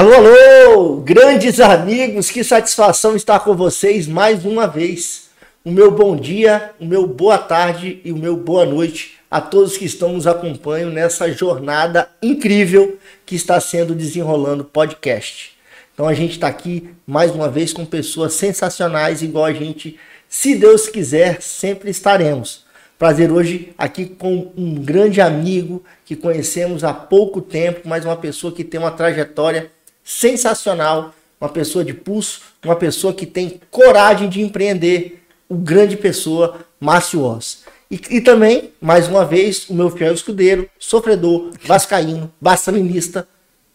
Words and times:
Alô, 0.00 0.14
alô, 0.14 0.96
grandes 0.96 1.60
amigos, 1.60 2.30
que 2.30 2.42
satisfação 2.42 3.14
estar 3.14 3.40
com 3.40 3.54
vocês 3.54 4.06
mais 4.06 4.46
uma 4.46 4.66
vez. 4.66 5.28
O 5.62 5.70
meu 5.70 5.90
bom 5.90 6.16
dia, 6.16 6.70
o 6.80 6.86
meu 6.86 7.06
boa 7.06 7.36
tarde 7.36 8.00
e 8.02 8.10
o 8.10 8.16
meu 8.16 8.34
boa 8.34 8.64
noite 8.64 9.18
a 9.30 9.42
todos 9.42 9.76
que 9.76 9.84
estão 9.84 10.14
nos 10.14 10.26
acompanhando 10.26 10.94
nessa 10.94 11.30
jornada 11.30 12.08
incrível 12.22 12.96
que 13.26 13.34
está 13.36 13.60
sendo 13.60 13.94
desenrolando 13.94 14.64
podcast. 14.64 15.52
Então 15.92 16.08
a 16.08 16.14
gente 16.14 16.32
está 16.32 16.48
aqui 16.48 16.88
mais 17.06 17.30
uma 17.32 17.50
vez 17.50 17.70
com 17.70 17.84
pessoas 17.84 18.32
sensacionais, 18.32 19.20
igual 19.20 19.44
a 19.44 19.52
gente, 19.52 19.98
se 20.26 20.54
Deus 20.54 20.88
quiser, 20.88 21.42
sempre 21.42 21.90
estaremos. 21.90 22.64
Prazer 22.98 23.30
hoje 23.30 23.74
aqui 23.76 24.06
com 24.06 24.50
um 24.56 24.76
grande 24.76 25.20
amigo 25.20 25.84
que 26.06 26.16
conhecemos 26.16 26.84
há 26.84 26.94
pouco 26.94 27.42
tempo, 27.42 27.82
mas 27.84 28.06
uma 28.06 28.16
pessoa 28.16 28.50
que 28.50 28.64
tem 28.64 28.80
uma 28.80 28.90
trajetória 28.90 29.70
sensacional, 30.04 31.14
uma 31.40 31.48
pessoa 31.48 31.84
de 31.84 31.94
pulso, 31.94 32.42
uma 32.64 32.76
pessoa 32.76 33.14
que 33.14 33.26
tem 33.26 33.60
coragem 33.70 34.28
de 34.28 34.42
empreender, 34.42 35.22
o 35.48 35.56
grande 35.56 35.96
pessoa 35.96 36.60
Márcio 36.78 37.22
Oz. 37.22 37.64
E, 37.90 38.00
e, 38.10 38.20
também, 38.20 38.72
mais 38.80 39.08
uma 39.08 39.24
vez, 39.24 39.68
o 39.68 39.74
meu 39.74 39.90
fiel 39.90 40.14
escudeiro, 40.14 40.68
sofredor, 40.78 41.50
vascaíno, 41.64 42.32
bastalinista, 42.40 43.26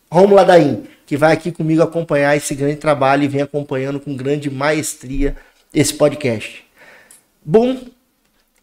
Romulo 0.10 0.40
Adaim, 0.40 0.86
que 1.06 1.18
vai 1.18 1.34
aqui 1.34 1.52
comigo 1.52 1.82
acompanhar 1.82 2.38
esse 2.38 2.56
grande 2.56 2.78
trabalho 2.78 3.24
e 3.24 3.28
vem 3.28 3.42
acompanhando 3.42 4.00
com 4.00 4.16
grande 4.16 4.50
maestria 4.50 5.36
esse 5.74 5.94
podcast. 5.94 6.64
Bom 7.44 7.82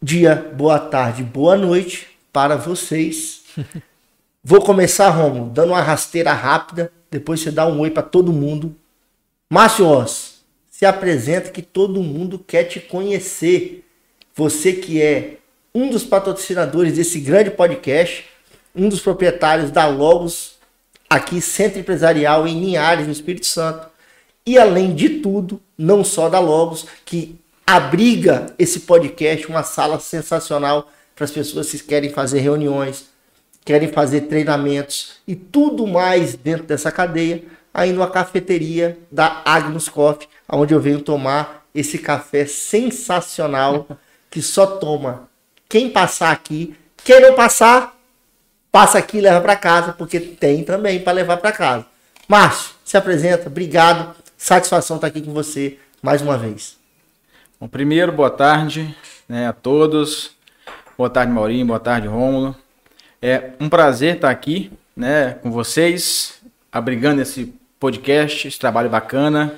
dia, 0.01 0.51
boa 0.55 0.79
tarde, 0.79 1.23
boa 1.23 1.55
noite 1.55 2.07
para 2.31 2.55
vocês. 2.55 3.43
Vou 4.43 4.59
começar, 4.59 5.09
Romulo, 5.09 5.51
dando 5.51 5.69
uma 5.69 5.81
rasteira 5.81 6.33
rápida 6.33 6.91
depois 7.13 7.41
você 7.41 7.51
dá 7.51 7.67
um 7.67 7.79
oi 7.79 7.91
para 7.91 8.01
todo 8.01 8.33
mundo. 8.33 8.75
Márcio 9.47 9.85
Oz, 9.85 10.39
se 10.67 10.83
apresenta 10.83 11.51
que 11.51 11.61
todo 11.61 12.01
mundo 12.01 12.39
quer 12.39 12.63
te 12.63 12.79
conhecer. 12.79 13.85
Você 14.33 14.73
que 14.73 14.99
é 14.99 15.37
um 15.75 15.91
dos 15.91 16.03
patrocinadores 16.03 16.95
desse 16.95 17.19
grande 17.19 17.51
podcast, 17.51 18.25
um 18.75 18.89
dos 18.89 18.99
proprietários 18.99 19.69
da 19.69 19.85
Logos, 19.85 20.55
aqui 21.07 21.39
Centro 21.39 21.79
Empresarial 21.79 22.47
em 22.47 22.59
Linhares, 22.59 23.05
no 23.05 23.13
Espírito 23.13 23.45
Santo. 23.45 23.87
E 24.43 24.57
além 24.57 24.95
de 24.95 25.19
tudo, 25.19 25.61
não 25.77 26.03
só 26.03 26.29
da 26.29 26.39
Logos, 26.39 26.87
que 27.05 27.39
abriga 27.65 28.47
esse 28.57 28.79
podcast, 28.79 29.45
uma 29.47 29.61
sala 29.61 29.99
sensacional 29.99 30.91
para 31.15 31.25
as 31.25 31.31
pessoas 31.31 31.71
que 31.71 31.77
querem 31.77 32.09
fazer 32.09 32.39
reuniões, 32.39 33.05
querem 33.63 33.87
fazer 33.87 34.21
treinamentos 34.21 35.13
e 35.27 35.35
tudo 35.35 35.87
mais 35.87 36.35
dentro 36.35 36.65
dessa 36.65 36.91
cadeia, 36.91 37.43
aí 37.73 37.91
numa 37.91 38.09
cafeteria 38.09 38.97
da 39.11 39.41
Agnus 39.45 39.89
Coffee, 39.89 40.27
onde 40.49 40.73
eu 40.73 40.79
venho 40.79 41.01
tomar 41.01 41.65
esse 41.73 41.97
café 41.97 42.45
sensacional 42.45 43.87
que 44.29 44.41
só 44.41 44.65
toma 44.65 45.29
quem 45.67 45.89
passar 45.89 46.31
aqui. 46.31 46.75
Quem 47.03 47.19
não 47.19 47.35
passar, 47.35 47.97
passa 48.71 48.97
aqui 48.97 49.17
e 49.17 49.21
leva 49.21 49.41
para 49.41 49.55
casa, 49.55 49.91
porque 49.91 50.19
tem 50.19 50.63
também 50.63 50.99
para 50.99 51.13
levar 51.13 51.37
para 51.37 51.51
casa. 51.51 51.85
Márcio, 52.27 52.71
se 52.85 52.95
apresenta, 52.95 53.47
obrigado, 53.47 54.15
satisfação 54.37 54.95
estar 54.95 55.07
aqui 55.07 55.21
com 55.21 55.33
você 55.33 55.77
mais 56.01 56.21
uma 56.21 56.37
vez. 56.37 56.77
Bom, 57.59 57.67
primeiro, 57.67 58.11
boa 58.11 58.29
tarde 58.29 58.95
né, 59.27 59.47
a 59.47 59.53
todos. 59.53 60.31
Boa 60.97 61.09
tarde, 61.09 61.31
Maurinho, 61.31 61.65
boa 61.65 61.79
tarde, 61.79 62.07
Rômulo. 62.07 62.55
É 63.25 63.51
um 63.57 63.69
prazer 63.69 64.15
estar 64.15 64.29
aqui, 64.29 64.69
né, 64.93 65.37
com 65.41 65.49
vocês, 65.49 66.41
abrigando 66.69 67.21
esse 67.21 67.53
podcast, 67.79 68.49
esse 68.49 68.59
trabalho 68.59 68.89
bacana. 68.89 69.53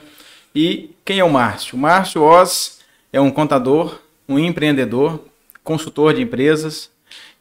E 0.53 0.91
quem 1.03 1.17
é 1.17 1.23
o 1.23 1.31
Márcio? 1.31 1.75
O 1.75 1.79
Márcio 1.79 2.21
Oz 2.21 2.81
é 3.11 3.19
um 3.19 3.31
contador, 3.31 3.99
um 4.29 4.37
empreendedor, 4.37 5.19
consultor 5.63 6.13
de 6.13 6.21
empresas 6.21 6.91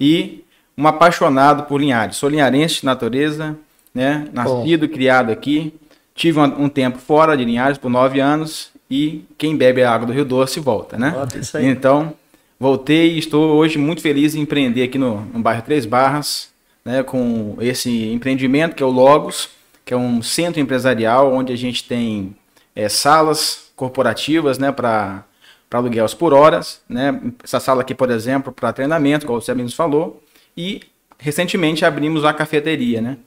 e 0.00 0.42
um 0.78 0.86
apaixonado 0.86 1.64
por 1.64 1.78
Linhares. 1.78 2.16
Sou 2.16 2.30
linharense 2.30 2.80
de 2.80 2.86
natureza, 2.86 3.54
né, 3.94 4.26
nascido 4.32 4.86
e 4.86 4.88
criado 4.88 5.30
aqui. 5.30 5.74
Tive 6.14 6.40
um, 6.40 6.64
um, 6.64 6.68
tempo 6.70 6.96
fora 6.96 7.36
de 7.36 7.44
Linhares 7.44 7.76
por 7.76 7.90
nove 7.90 8.20
anos 8.20 8.70
e 8.90 9.26
quem 9.36 9.54
bebe 9.58 9.82
a 9.82 9.92
água 9.92 10.06
do 10.06 10.12
Rio 10.14 10.24
Doce 10.24 10.58
volta, 10.58 10.96
né? 10.96 11.14
Então, 11.60 12.14
Voltei 12.58 13.14
e 13.14 13.18
estou 13.18 13.56
hoje 13.56 13.78
muito 13.78 14.00
feliz 14.00 14.34
em 14.34 14.40
empreender 14.40 14.84
aqui 14.84 14.98
no, 14.98 15.20
no 15.22 15.40
bairro 15.40 15.62
Três 15.62 15.84
Barras, 15.84 16.52
né, 16.84 17.02
com 17.02 17.56
esse 17.60 18.12
empreendimento 18.12 18.76
que 18.76 18.82
é 18.82 18.86
o 18.86 18.90
Logos, 18.90 19.48
que 19.84 19.92
é 19.92 19.96
um 19.96 20.22
centro 20.22 20.60
empresarial 20.60 21.32
onde 21.32 21.52
a 21.52 21.56
gente 21.56 21.84
tem 21.84 22.34
é, 22.74 22.88
salas 22.88 23.70
corporativas 23.76 24.58
né, 24.58 24.72
para 24.72 25.24
aluguéis 25.70 26.14
por 26.14 26.32
horas. 26.32 26.80
Né? 26.88 27.20
Essa 27.42 27.58
sala 27.60 27.82
aqui, 27.82 27.94
por 27.94 28.10
exemplo, 28.10 28.52
para 28.52 28.72
treinamento, 28.72 29.26
como 29.26 29.40
você 29.40 29.52
nos 29.54 29.74
falou. 29.74 30.22
E 30.56 30.82
recentemente 31.18 31.84
abrimos 31.84 32.24
a 32.24 32.32
cafeteria. 32.32 33.00
Né? 33.00 33.18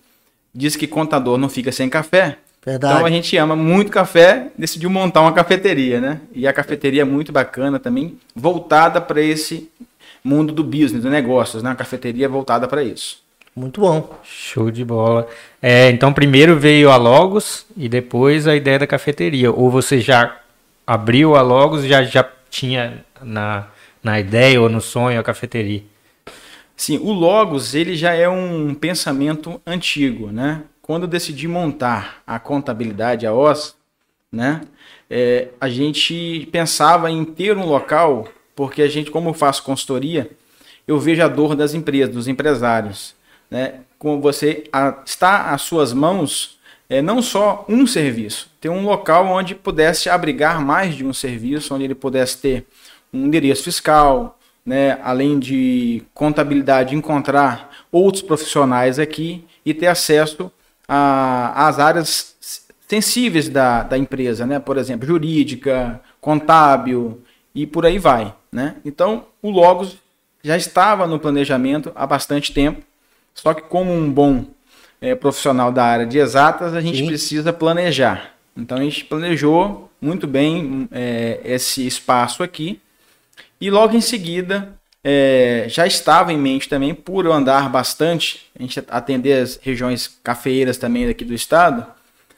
Diz 0.53 0.75
que 0.75 0.87
contador 0.87 1.37
não 1.37 1.49
fica 1.49 1.71
sem 1.71 1.89
café, 1.89 2.37
Verdade. 2.67 2.95
Então 2.95 3.05
a 3.05 3.09
gente 3.09 3.37
ama 3.37 3.55
muito 3.55 3.89
café, 3.89 4.47
decidiu 4.57 4.89
montar 4.89 5.21
uma 5.21 5.31
cafeteria, 5.31 6.01
né? 6.01 6.19
E 6.33 6.45
a 6.45 6.51
cafeteria 6.51 7.03
é 7.03 7.05
muito 7.05 7.31
bacana 7.31 7.79
também, 7.79 8.17
voltada 8.35 8.99
para 8.99 9.21
esse 9.21 9.71
mundo 10.21 10.51
do 10.51 10.65
business, 10.65 11.01
de 11.01 11.09
negócios, 11.09 11.63
né? 11.63 11.71
A 11.71 11.75
cafeteria 11.75 12.25
é 12.25 12.27
voltada 12.27 12.67
para 12.67 12.83
isso. 12.83 13.21
Muito 13.55 13.79
bom. 13.79 14.13
Show 14.21 14.69
de 14.69 14.83
bola. 14.83 15.29
É, 15.61 15.89
então 15.89 16.11
primeiro 16.11 16.59
veio 16.59 16.91
a 16.91 16.97
Logos 16.97 17.65
e 17.77 17.87
depois 17.87 18.45
a 18.49 18.53
ideia 18.53 18.79
da 18.79 18.85
cafeteria. 18.85 19.49
Ou 19.49 19.71
você 19.71 20.01
já 20.01 20.37
abriu 20.85 21.37
a 21.37 21.41
Logos 21.41 21.85
e 21.85 21.87
já, 21.87 22.03
já 22.03 22.29
tinha 22.49 23.01
na, 23.21 23.67
na 24.03 24.19
ideia 24.19 24.61
ou 24.61 24.67
no 24.67 24.81
sonho 24.81 25.17
a 25.17 25.23
cafeteria? 25.23 25.83
Sim, 26.75 26.97
o 26.97 27.13
Logos 27.13 27.73
ele 27.73 27.95
já 27.95 28.13
é 28.13 28.27
um 28.27 28.75
pensamento 28.75 29.61
antigo, 29.65 30.33
né? 30.33 30.63
Quando 30.87 31.03
eu 31.03 31.09
decidi 31.09 31.49
montar 31.49 32.23
a 32.25 32.39
contabilidade 32.39 33.27
a 33.27 33.33
OS, 33.33 33.75
né, 34.31 34.61
é, 35.09 35.49
a 35.59 35.67
gente 35.67 36.47
pensava 36.49 37.11
em 37.11 37.25
ter 37.25 37.57
um 37.57 37.65
local, 37.65 38.29
porque 38.55 38.81
a 38.81 38.87
gente, 38.87 39.11
como 39.11 39.29
eu 39.29 39.33
faço 39.33 39.63
consultoria, 39.63 40.31
eu 40.87 40.97
vejo 40.97 41.21
a 41.21 41.27
dor 41.27 41.57
das 41.57 41.73
empresas, 41.73 42.15
dos 42.15 42.27
empresários. 42.29 43.13
Né? 43.51 43.81
Como 43.99 44.21
você 44.21 44.63
a, 44.71 45.03
está 45.05 45.51
às 45.51 45.61
suas 45.61 45.91
mãos 45.91 46.57
é, 46.89 47.01
não 47.01 47.21
só 47.21 47.65
um 47.67 47.85
serviço, 47.85 48.49
ter 48.61 48.69
um 48.69 48.85
local 48.85 49.27
onde 49.27 49.53
pudesse 49.55 50.09
abrigar 50.09 50.61
mais 50.61 50.95
de 50.95 51.05
um 51.05 51.11
serviço, 51.11 51.75
onde 51.75 51.83
ele 51.83 51.95
pudesse 51.95 52.37
ter 52.37 52.65
um 53.11 53.25
endereço 53.25 53.63
fiscal, 53.63 54.39
né, 54.65 54.97
além 55.03 55.37
de 55.37 56.01
contabilidade, 56.13 56.95
encontrar 56.95 57.85
outros 57.91 58.23
profissionais 58.23 58.99
aqui 58.99 59.43
e 59.65 59.73
ter 59.73 59.87
acesso 59.87 60.49
a, 60.87 61.67
as 61.67 61.79
áreas 61.79 62.35
sensíveis 62.87 63.49
da, 63.49 63.83
da 63.83 63.97
empresa, 63.97 64.45
né? 64.45 64.59
Por 64.59 64.77
exemplo, 64.77 65.05
jurídica, 65.05 65.99
contábil 66.21 67.21
e 67.53 67.67
por 67.67 67.85
aí 67.85 67.99
vai, 67.99 68.33
né? 68.51 68.75
Então, 68.85 69.25
o 69.41 69.49
Logos 69.49 69.97
já 70.43 70.55
estava 70.55 71.05
no 71.05 71.19
planejamento 71.19 71.91
há 71.95 72.07
bastante 72.07 72.53
tempo, 72.53 72.81
só 73.33 73.53
que 73.53 73.63
como 73.63 73.91
um 73.91 74.09
bom 74.09 74.45
é, 75.01 75.13
profissional 75.13 75.71
da 75.71 75.83
área 75.83 76.05
de 76.05 76.17
exatas, 76.17 76.73
a 76.73 76.81
gente 76.81 76.99
Sim. 76.99 77.07
precisa 77.07 77.51
planejar. 77.51 78.33
Então, 78.55 78.77
a 78.77 78.81
gente 78.81 79.03
planejou 79.05 79.91
muito 80.01 80.25
bem 80.25 80.87
é, 80.91 81.41
esse 81.43 81.85
espaço 81.85 82.41
aqui 82.41 82.79
e 83.59 83.69
logo 83.69 83.95
em 83.95 84.01
seguida 84.01 84.76
é, 85.09 85.67
já 85.69 85.87
estava 85.87 86.33
em 86.33 86.37
mente 86.37 86.67
também, 86.67 86.93
por 86.93 87.23
eu 87.23 87.31
andar 87.31 87.69
bastante, 87.69 88.45
a 88.59 88.61
gente 88.61 88.83
atender 88.89 89.41
as 89.41 89.57
regiões 89.61 90.19
cafeeiras 90.21 90.77
também 90.77 91.07
daqui 91.07 91.23
do 91.23 91.33
estado, 91.33 91.87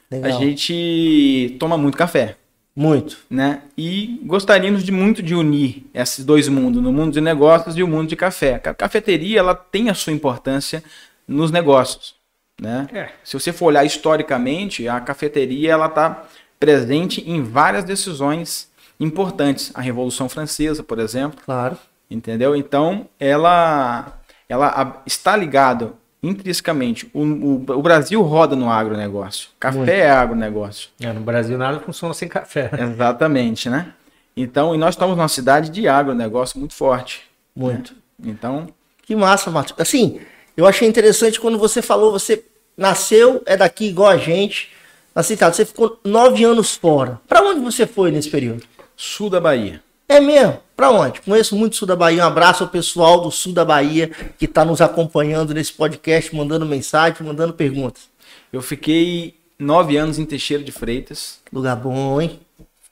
Legal. 0.08 0.30
a 0.30 0.40
gente 0.40 1.56
toma 1.58 1.76
muito 1.76 1.98
café. 1.98 2.36
Muito. 2.76 3.18
Né? 3.28 3.62
E 3.76 4.20
gostaríamos 4.22 4.84
de 4.84 4.92
muito 4.92 5.20
de 5.20 5.34
unir 5.34 5.84
esses 5.92 6.24
dois 6.24 6.46
mundos, 6.46 6.80
no 6.80 6.92
mundo 6.92 7.12
de 7.12 7.20
negócios 7.20 7.76
e 7.76 7.82
o 7.82 7.88
mundo 7.88 8.08
de 8.08 8.14
café. 8.14 8.54
A 8.54 8.72
cafeteria 8.72 9.40
ela 9.40 9.54
tem 9.56 9.90
a 9.90 9.94
sua 9.94 10.12
importância 10.12 10.80
nos 11.26 11.50
negócios. 11.50 12.14
Né? 12.62 12.86
É. 12.92 13.08
Se 13.24 13.34
você 13.34 13.52
for 13.52 13.66
olhar 13.66 13.84
historicamente, 13.84 14.86
a 14.86 15.00
cafeteria 15.00 15.72
ela 15.72 15.86
está 15.86 16.24
presente 16.60 17.28
em 17.28 17.42
várias 17.42 17.82
decisões 17.82 18.70
importantes. 19.00 19.72
A 19.74 19.80
Revolução 19.80 20.28
Francesa, 20.28 20.84
por 20.84 21.00
exemplo. 21.00 21.40
Claro 21.44 21.76
entendeu? 22.10 22.56
Então, 22.56 23.06
ela, 23.18 24.20
ela 24.48 25.02
está 25.06 25.36
ligada 25.36 25.92
intrinsecamente. 26.22 27.10
O, 27.14 27.22
o, 27.22 27.54
o, 27.54 27.82
Brasil 27.82 28.20
roda 28.22 28.54
no 28.54 28.70
agronegócio. 28.70 29.48
Café 29.58 29.78
Muito. 29.78 29.90
é 29.90 30.10
agronegócio. 30.10 30.90
É, 31.00 31.12
no 31.12 31.20
Brasil 31.20 31.56
nada 31.56 31.80
funciona 31.80 32.12
sem 32.12 32.28
café. 32.28 32.70
Exatamente, 32.78 33.70
né? 33.70 33.92
Então, 34.36 34.74
e 34.74 34.78
nós 34.78 34.94
estamos 34.94 35.16
numa 35.16 35.28
cidade 35.28 35.70
de 35.70 35.88
agronegócio 35.88 36.58
muito 36.58 36.74
forte. 36.74 37.22
Muito. 37.54 37.94
Né? 38.18 38.30
Então. 38.30 38.66
Que 39.02 39.16
massa, 39.16 39.50
Matheus. 39.50 39.80
Assim, 39.80 40.20
eu 40.56 40.66
achei 40.66 40.86
interessante 40.86 41.40
quando 41.40 41.58
você 41.58 41.80
falou, 41.80 42.12
você 42.12 42.44
nasceu, 42.76 43.42
é 43.46 43.56
daqui 43.56 43.86
igual 43.86 44.08
a 44.08 44.16
gente, 44.16 44.70
Facilitado, 45.12 45.56
você 45.56 45.66
ficou 45.66 45.98
nove 46.04 46.44
anos 46.44 46.76
fora. 46.76 47.20
Para 47.28 47.42
onde 47.42 47.60
você 47.60 47.86
foi 47.86 48.10
nesse 48.10 48.30
período? 48.30 48.62
Sul 48.96 49.28
da 49.28 49.40
Bahia. 49.40 49.82
É 50.08 50.20
mesmo? 50.20 50.60
Para 50.80 50.92
onde? 50.92 51.20
Conheço 51.20 51.54
muito 51.54 51.74
o 51.74 51.76
sul 51.76 51.86
da 51.86 51.94
Bahia. 51.94 52.24
Um 52.24 52.26
abraço 52.26 52.64
ao 52.64 52.70
pessoal 52.70 53.20
do 53.20 53.30
sul 53.30 53.52
da 53.52 53.66
Bahia 53.66 54.08
que 54.38 54.46
está 54.46 54.64
nos 54.64 54.80
acompanhando 54.80 55.52
nesse 55.52 55.74
podcast, 55.74 56.34
mandando 56.34 56.64
mensagem, 56.64 57.22
mandando 57.22 57.52
perguntas. 57.52 58.04
Eu 58.50 58.62
fiquei 58.62 59.34
nove 59.58 59.98
anos 59.98 60.18
em 60.18 60.24
Teixeira 60.24 60.64
de 60.64 60.72
Freitas. 60.72 61.38
Lugar 61.52 61.76
bom, 61.76 62.18
hein? 62.18 62.40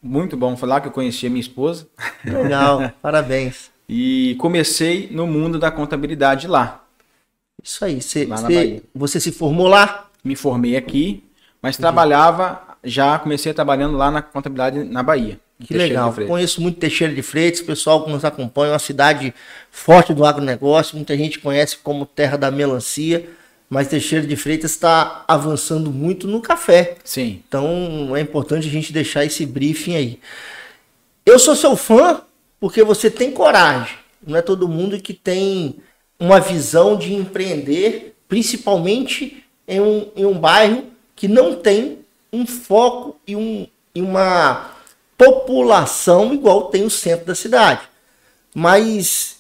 Muito 0.03 0.37
bom. 0.37 0.55
Foi 0.55 0.69
lá 0.69 0.83
que 0.83 0.89
eu 0.89 0.93
conheci 0.93 1.27
a 1.27 1.31
minha 1.31 1.41
esposa. 1.41 1.89
Legal, 2.23 2.93
parabéns. 3.01 3.71
E 3.89 4.37
comecei 4.39 5.09
no 5.11 5.27
mundo 5.27 5.59
da 5.59 5.71
contabilidade 5.71 6.47
lá. 6.47 6.85
Isso 7.65 7.83
aí. 7.83 8.03
Cê, 8.03 8.27
cê- 8.37 8.83
você 8.95 9.19
se 9.19 9.33
formou 9.33 9.67
lá? 9.67 10.11
Me 10.23 10.37
formei 10.37 10.77
aqui, 10.77 11.25
mas 11.63 11.79
trabalhava, 11.79 12.61
já 12.85 13.19
comecei 13.19 13.55
trabalhando 13.55 13.97
lá 13.97 14.11
na 14.11 14.21
contabilidade 14.21 14.85
na 14.85 15.03
Bahia. 15.03 15.41
Que 15.61 15.69
Teixeira 15.75 16.07
legal. 16.07 16.15
Conheço 16.27 16.61
muito 16.61 16.79
Teixeira 16.79 17.13
de 17.13 17.23
Freitas, 17.23 17.61
pessoal 17.61 18.05
que 18.05 18.11
nos 18.11 18.25
acompanha, 18.25 18.73
uma 18.73 18.79
cidade 18.79 19.35
forte 19.71 20.15
do 20.15 20.25
agronegócio, 20.25 20.97
muita 20.97 21.17
gente 21.17 21.41
conhece 21.41 21.79
como 21.79 22.07
terra 22.07 22.37
da 22.37 22.51
melancia, 22.51 23.29
mas 23.69 23.89
Teixeira 23.89 24.27
de 24.27 24.37
Freitas 24.37 24.71
está 24.71 25.25
avançando 25.27 25.91
muito 25.91 26.29
no 26.29 26.41
café. 26.41 26.97
Sim. 27.03 27.43
Então 27.47 28.17
é 28.17 28.21
importante 28.21 28.69
a 28.69 28.71
gente 28.71 28.93
deixar 28.93 29.25
esse 29.25 29.45
briefing 29.45 29.97
aí. 29.97 30.21
Eu 31.27 31.39
sou 31.39 31.57
seu 31.57 31.77
fã 31.77 32.23
porque 32.61 32.83
você 32.85 33.11
tem 33.11 33.33
coragem. 33.33 33.97
Não 34.25 34.37
é 34.37 34.43
todo 34.43 34.69
mundo 34.69 35.01
que 35.01 35.13
tem 35.13 35.77
uma 36.19 36.41
visão 36.41 36.97
de 36.97 37.15
empreender, 37.15 38.15
principalmente 38.29 39.45
em 39.67 39.81
um, 39.81 40.09
em 40.17 40.25
um 40.25 40.39
bairro 40.39 40.85
que 41.15 41.29
não 41.29 41.57
tem 41.57 41.99
um 42.33 42.47
foco 42.47 43.17
e, 43.27 43.35
um, 43.37 43.67
e 43.95 44.01
uma 44.01 44.78
população 45.19 46.33
igual 46.33 46.71
tem 46.71 46.85
o 46.85 46.91
centro 46.91 47.27
da 47.27 47.35
cidade. 47.35 47.83
Mas 48.55 49.39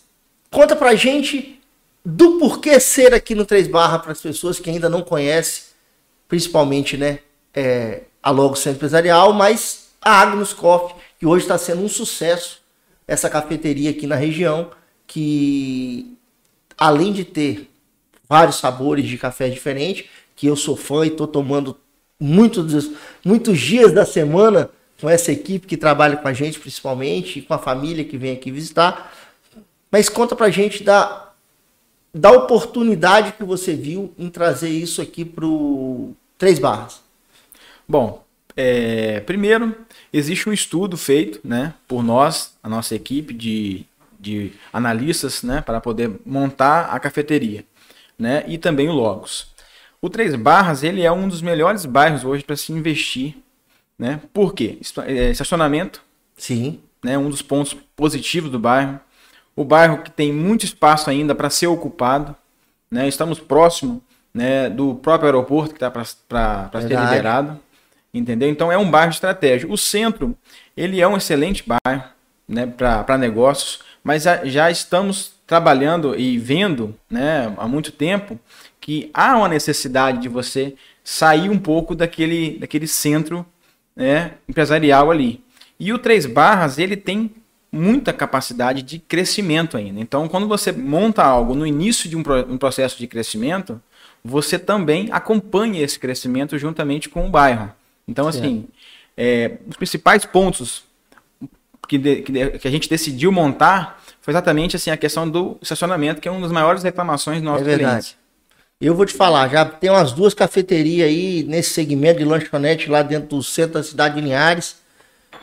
conta 0.51 0.75
pra 0.75 0.97
gente 0.97 1.61
do 2.05 2.39
porquê 2.39 2.81
ser 2.81 3.15
aqui 3.15 3.35
no 3.35 3.47
Três 3.47 3.69
Barra 3.69 4.01
para 4.01 4.13
as 4.13 4.21
pessoas 4.21 4.59
que 4.59 4.69
ainda 4.69 4.89
não 4.89 5.03
conhecem, 5.03 5.65
principalmente, 6.27 6.97
né, 6.97 7.21
é, 7.55 8.03
a 8.23 8.31
Logo 8.31 8.57
Centro 8.57 8.79
Empresarial, 8.79 9.33
mas 9.33 9.91
a 10.01 10.21
Agnus 10.21 10.53
Coffee, 10.53 10.97
que 11.19 11.27
hoje 11.27 11.45
está 11.45 11.57
sendo 11.57 11.83
um 11.83 11.89
sucesso, 11.89 12.61
essa 13.07 13.31
cafeteria 13.31 13.91
aqui 13.91 14.07
na 14.07 14.17
região, 14.17 14.71
que 15.07 16.17
além 16.77 17.13
de 17.13 17.25
ter 17.25 17.71
vários 18.29 18.57
sabores 18.57 19.07
de 19.07 19.17
café 19.17 19.49
diferentes, 19.49 20.07
que 20.35 20.47
eu 20.47 20.57
sou 20.57 20.77
fã 20.77 21.05
e 21.05 21.09
estou 21.09 21.27
tomando 21.27 21.77
muitos, 22.21 22.91
muitos 23.25 23.59
dias 23.59 23.93
da 23.93 24.05
semana 24.05 24.71
com 25.01 25.09
essa 25.09 25.31
equipe 25.31 25.67
que 25.67 25.77
trabalha 25.77 26.17
com 26.17 26.29
a 26.29 26.33
gente, 26.33 26.59
principalmente, 26.59 27.43
com 27.43 27.55
a 27.55 27.59
família 27.59 28.05
que 28.05 28.19
vem 28.19 28.33
aqui 28.33 28.51
visitar. 28.51 29.13
Mas 29.91 30.09
conta 30.09 30.35
pra 30.35 30.51
gente 30.51 30.83
da, 30.83 31.31
da 32.13 32.31
oportunidade 32.33 33.33
que 33.33 33.45
você 33.45 33.75
viu 33.75 34.13
em 34.19 34.29
trazer 34.29 34.71
isso 34.71 35.01
aqui 35.01 35.25
pro 35.25 36.13
Três 36.37 36.59
Barras. 36.59 37.01
Bom, 37.89 38.23
é, 38.57 39.21
primeiro, 39.21 39.75
existe 40.13 40.49
um 40.49 40.53
estudo 40.53 40.97
feito 40.97 41.41
né, 41.45 41.75
por 41.87 42.03
nós, 42.03 42.55
a 42.63 42.69
nossa 42.69 42.95
equipe 42.95 43.33
de, 43.33 43.87
de 44.19 44.53
analistas, 44.73 45.43
né, 45.43 45.63
para 45.63 45.81
poder 45.81 46.11
montar 46.27 46.87
a 46.87 46.99
cafeteria 46.99 47.65
né, 48.19 48.45
e 48.49 48.59
também 48.59 48.89
o 48.89 48.93
Logos. 48.93 49.55
O 50.03 50.11
Três 50.11 50.35
Barras 50.35 50.83
ele 50.83 51.03
é 51.03 51.13
um 51.13 51.29
dos 51.29 51.41
melhores 51.41 51.87
bairros 51.87 52.25
hoje 52.25 52.45
para 52.45 52.57
se 52.57 52.73
investir. 52.73 53.37
Né? 53.99 54.21
Por 54.33 54.55
quê? 54.55 54.79
É, 55.07 55.31
Estacionamento, 55.31 56.03
Sim, 56.37 56.81
né, 57.03 57.19
um 57.19 57.29
dos 57.29 57.43
pontos 57.43 57.77
positivos 57.97 58.51
do 58.51 58.59
bairro. 58.59 59.01
O 59.57 59.65
bairro 59.65 60.03
que 60.03 60.11
tem 60.11 60.33
muito 60.33 60.65
espaço 60.65 61.11
ainda 61.11 61.35
para 61.35 61.51
ser 61.51 61.67
ocupado. 61.67 62.35
Né? 62.91 63.09
Estamos 63.09 63.41
próximo 63.41 64.01
né, 64.33 64.71
do 64.71 64.95
próprio 64.95 65.27
aeroporto 65.27 65.71
que 65.71 65.85
está 65.85 65.91
para 65.91 66.05
ser 66.81 66.89
liberado. 66.89 67.59
Entendeu? 68.15 68.49
Então 68.49 68.71
é 68.71 68.79
um 68.79 68.91
bairro 68.91 69.11
estratégico. 69.11 69.73
O 69.73 69.79
centro 69.79 70.37
ele 70.77 71.01
é 71.01 71.09
um 71.09 71.17
excelente 71.17 71.65
bairro 71.67 72.05
né, 72.49 72.67
para 72.67 73.19
negócios, 73.19 73.81
mas 74.03 74.23
já, 74.23 74.45
já 74.45 74.71
estamos 74.71 75.33
trabalhando 75.47 76.19
e 76.19 76.39
vendo 76.39 76.95
né, 77.11 77.53
há 77.57 77.67
muito 77.67 77.91
tempo 77.91 78.39
que 78.81 79.11
há 79.13 79.37
uma 79.37 79.49
necessidade 79.49 80.19
de 80.19 80.29
você 80.29 80.75
sair 81.03 81.51
um 81.51 81.59
pouco 81.59 81.95
daquele, 81.95 82.59
daquele 82.59 82.87
centro 82.87 83.45
né, 83.99 84.33
empresarial 84.49 85.11
ali. 85.11 85.43
E 85.79 85.93
o 85.93 85.99
Três 85.99 86.25
Barras, 86.25 86.79
ele 86.79 86.97
tem 86.97 87.31
muita 87.71 88.13
capacidade 88.15 88.83
de 88.83 88.99
crescimento 88.99 89.77
ainda. 89.77 90.01
Então, 90.01 90.27
quando 90.29 90.49
você 90.49 90.73
monta 90.73 91.23
algo 91.23 91.55
no 91.55 91.67
início 91.67 92.09
de 92.09 92.17
um, 92.17 92.23
pro- 92.23 92.51
um 92.51 92.57
processo 92.57 92.97
de 92.99 93.07
crescimento, 93.07 93.79
você 94.25 94.59
também 94.59 95.09
acompanha 95.13 95.83
esse 95.83 95.99
crescimento 95.99 96.57
juntamente 96.59 97.09
com 97.09 97.27
o 97.27 97.31
bairro. 97.31 97.71
Então, 98.07 98.27
assim, 98.27 98.65
é, 99.17 99.59
os 99.69 99.77
principais 99.77 100.25
pontos 100.25 100.83
que, 101.87 101.99
de- 101.99 102.23
que 102.23 102.33
de- 102.33 102.51
que 102.59 102.69
a 102.69 102.71
gente 102.71 102.89
decidiu 102.89 103.31
montar 103.31 104.03
foi 104.23 104.33
exatamente 104.33 104.77
assim 104.77 104.91
a 104.91 104.97
questão 104.97 105.29
do 105.29 105.59
estacionamento, 105.61 106.21
que 106.21 106.29
é 106.29 106.31
uma 106.31 106.41
das 106.41 106.53
maiores 106.53 106.83
reclamações 106.83 107.39
dos 107.39 107.45
nossos 107.45 107.67
é 107.67 107.71
verdade. 107.77 108.17
Eu 108.81 108.95
vou 108.95 109.05
te 109.05 109.13
falar, 109.13 109.49
já 109.49 109.65
tem 109.65 109.91
umas 109.91 110.13
duas 110.13 110.33
cafeterias 110.33 111.09
aí 111.09 111.43
nesse 111.43 111.71
segmento 111.71 112.21
de 112.21 112.25
lanchonete 112.25 112.89
lá 112.89 113.03
dentro 113.03 113.31
do 113.31 113.43
centro 113.43 113.73
da 113.73 113.83
cidade 113.83 114.15
de 114.15 114.21
Linhares. 114.21 114.77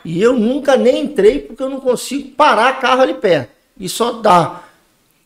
E 0.02 0.22
eu 0.22 0.32
nunca 0.32 0.74
nem 0.74 1.04
entrei 1.04 1.40
porque 1.40 1.62
eu 1.62 1.68
não 1.68 1.78
consigo 1.78 2.30
parar 2.30 2.80
carro 2.80 3.02
ali 3.02 3.12
perto. 3.12 3.50
E 3.78 3.90
só 3.90 4.12
dá 4.12 4.62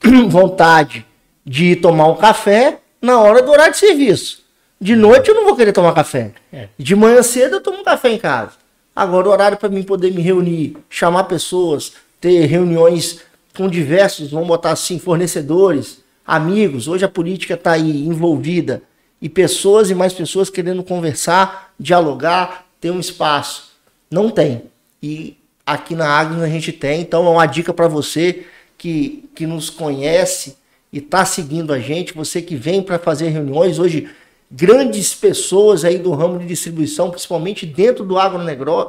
vontade 0.29 1.07
de 1.47 1.67
ir 1.67 1.77
tomar 1.77 2.09
um 2.09 2.17
café 2.17 2.81
na 3.01 3.21
hora 3.21 3.43
do 3.43 3.53
horário 3.53 3.75
de 3.75 3.79
serviço. 3.79 4.43
De 4.81 4.97
noite 4.97 5.29
eu 5.29 5.35
não 5.37 5.45
vou 5.45 5.55
querer 5.55 5.73
tomar 5.73 5.95
café. 5.95 6.33
É. 6.53 6.69
De 6.77 6.97
manhã 6.97 7.23
cedo 7.23 7.57
eu 7.57 7.61
tomo 7.61 7.79
um 7.79 7.85
café 7.85 8.11
em 8.11 8.19
casa. 8.19 8.55
Agora 8.95 9.29
o 9.29 9.31
horário 9.31 9.57
para 9.57 9.69
mim 9.69 9.85
poder 9.85 10.13
me 10.13 10.21
reunir, 10.21 10.77
chamar 10.89 11.25
pessoas, 11.25 11.93
ter 12.21 12.45
reuniões 12.47 13.21
com 13.57 13.69
diversos, 13.69 14.33
vamos 14.33 14.49
botar 14.49 14.73
assim, 14.73 14.99
fornecedores, 14.99 16.01
amigos. 16.27 16.89
Hoje 16.89 17.05
a 17.05 17.09
política 17.09 17.55
está 17.55 17.73
aí 17.73 18.07
envolvida 18.07 18.83
e 19.21 19.29
pessoas 19.29 19.91
e 19.91 19.95
mais 19.95 20.13
pessoas 20.13 20.49
querendo 20.49 20.83
conversar, 20.83 21.75
dialogar, 21.79 22.67
ter 22.81 22.91
um 22.91 23.01
espaço. 23.01 23.71
Não 24.11 24.31
tem. 24.31 24.63
E 25.03 25.37
aqui 25.67 25.95
na 25.95 26.09
Agnes 26.09 26.43
a 26.43 26.49
gente 26.49 26.73
tem. 26.73 27.01
Então 27.01 27.27
é 27.27 27.31
uma 27.31 27.47
dica 27.47 27.73
para 27.73 27.89
você 27.89 28.47
que, 28.77 29.29
que 29.35 29.47
nos 29.47 29.69
conhece 29.69 30.57
e 30.93 30.99
está 30.99 31.25
seguindo 31.25 31.73
a 31.73 31.79
gente, 31.79 32.15
você 32.15 32.43
que 32.43 32.57
vem 32.57 32.83
para 32.83 32.99
fazer 32.99 33.29
reuniões. 33.29 33.79
Hoje, 33.79 34.11
grandes 34.51 35.15
pessoas 35.15 35.85
aí 35.85 35.99
do 35.99 36.11
ramo 36.13 36.39
de 36.39 36.47
distribuição, 36.47 37.11
principalmente 37.11 37.65
dentro 37.65 38.05
do 38.05 38.15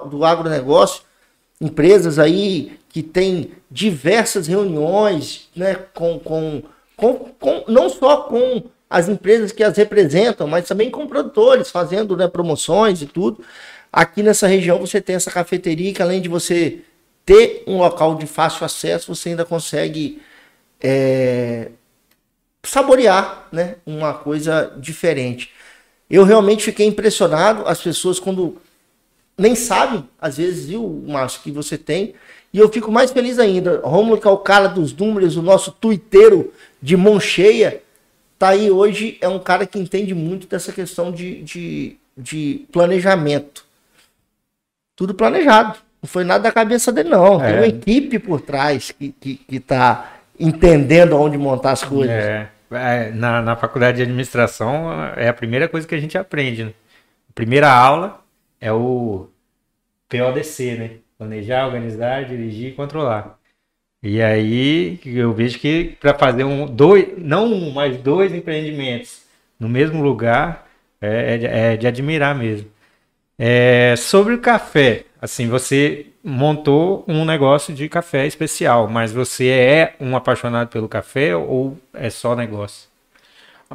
do 0.09 0.25
agronegócio, 0.25 1.03
empresas 1.59 2.17
aí 2.17 2.79
que 2.89 3.03
têm 3.03 3.51
diversas 3.69 4.47
reuniões, 4.47 5.49
né, 5.55 5.75
com, 5.93 6.19
com, 6.19 6.63
com, 7.01 7.15
com- 7.39 7.63
não 7.67 7.89
só 7.89 8.17
com 8.17 8.63
as 8.87 9.09
empresas 9.09 9.51
que 9.51 9.63
as 9.63 9.75
representam, 9.75 10.45
mas 10.45 10.67
também 10.67 10.91
com 10.91 11.07
produtores, 11.07 11.71
fazendo 11.71 12.15
né, 12.15 12.27
promoções 12.27 13.01
e 13.01 13.07
tudo. 13.07 13.43
Aqui 13.91 14.21
nessa 14.21 14.45
região 14.45 14.77
você 14.79 15.01
tem 15.01 15.15
essa 15.15 15.31
cafeteria 15.31 15.91
que 15.93 16.01
além 16.01 16.21
de 16.21 16.29
você 16.29 16.81
ter 17.25 17.63
um 17.65 17.79
local 17.79 18.15
de 18.15 18.27
fácil 18.27 18.63
acesso, 18.65 19.15
você 19.15 19.29
ainda 19.29 19.43
consegue 19.43 20.21
é, 20.79 21.71
saborear 22.63 23.47
né, 23.51 23.77
uma 23.83 24.13
coisa 24.13 24.71
diferente. 24.77 25.51
Eu 26.07 26.23
realmente 26.23 26.63
fiquei 26.65 26.85
impressionado, 26.85 27.63
as 27.65 27.81
pessoas 27.81 28.19
quando 28.19 28.57
nem 29.35 29.55
sabem, 29.55 30.07
às 30.19 30.37
vezes, 30.37 30.67
viu, 30.67 31.03
Márcio, 31.07 31.41
que 31.41 31.51
você 31.51 31.77
tem. 31.77 32.13
E 32.53 32.59
eu 32.59 32.69
fico 32.69 32.91
mais 32.91 33.11
feliz 33.11 33.39
ainda. 33.39 33.79
Romulo, 33.83 34.19
que 34.19 34.27
é 34.27 34.29
o 34.29 34.37
cara 34.37 34.67
dos 34.67 34.93
números, 34.93 35.37
o 35.37 35.41
nosso 35.41 35.71
tuiteiro 35.71 36.53
de 36.81 36.97
mão 36.97 37.19
cheia, 37.19 37.81
tá 38.39 38.49
aí 38.49 38.71
hoje, 38.71 39.17
é 39.21 39.27
um 39.27 39.39
cara 39.39 39.65
que 39.65 39.77
entende 39.79 40.13
muito 40.15 40.47
dessa 40.47 40.71
questão 40.71 41.11
de, 41.11 41.43
de, 41.43 41.97
de 42.17 42.65
planejamento. 42.71 43.65
Tudo 44.95 45.13
planejado. 45.13 45.77
Não 46.01 46.07
foi 46.09 46.23
nada 46.23 46.43
da 46.43 46.51
cabeça 46.51 46.91
dele, 46.91 47.09
não. 47.09 47.39
Tem 47.39 47.49
É. 47.49 47.53
uma 47.57 47.67
equipe 47.67 48.17
por 48.17 48.41
trás 48.41 48.91
que, 48.91 49.11
que, 49.19 49.35
que 49.35 49.59
tá 49.59 50.17
entendendo 50.39 51.15
aonde 51.15 51.37
montar 51.37 51.71
as 51.71 51.83
coisas. 51.83 52.09
É, 52.15 52.49
é, 52.71 53.11
na, 53.11 53.41
na 53.41 53.55
faculdade 53.55 53.97
de 53.97 54.03
administração 54.03 54.91
é 55.15 55.27
a 55.29 55.33
primeira 55.33 55.67
coisa 55.69 55.87
que 55.87 55.93
a 55.93 55.99
gente 55.99 56.17
aprende. 56.17 56.65
Né? 56.65 56.73
A 57.29 57.33
primeira 57.33 57.71
aula 57.71 58.19
é 58.59 58.71
o 58.73 59.27
PODC, 60.09 60.75
né? 60.75 60.91
Planejar, 61.17 61.67
organizar, 61.67 62.25
dirigir 62.25 62.69
e 62.69 62.73
controlar. 62.73 63.37
E 64.03 64.21
aí 64.21 64.99
eu 65.05 65.31
vejo 65.33 65.59
que 65.59 65.95
para 65.99 66.13
fazer 66.17 66.43
um, 66.43 66.65
dois, 66.65 67.07
não 67.17 67.45
um, 67.45 67.71
mas 67.71 67.97
dois 67.97 68.33
empreendimentos 68.33 69.21
no 69.59 69.69
mesmo 69.69 70.01
lugar 70.01 70.67
é, 70.99 71.35
é 71.35 71.37
de- 71.37 71.45
é 71.45 71.77
de 71.77 71.87
admirar 71.87 72.35
mesmo. 72.35 72.67
É, 73.37 73.95
sobre 73.97 74.33
o 74.35 74.39
café, 74.39 75.05
assim, 75.21 75.47
você 75.47 76.07
montou 76.23 77.03
um 77.07 77.25
negócio 77.25 77.73
de 77.73 77.89
café 77.89 78.27
especial, 78.27 78.87
mas 78.87 79.11
você 79.11 79.47
é 79.49 79.95
um 79.99 80.15
apaixonado 80.15 80.69
pelo 80.69 80.87
café 80.89 81.35
ou 81.35 81.77
é 81.93 82.09
só 82.09 82.35
negócio? 82.35 82.89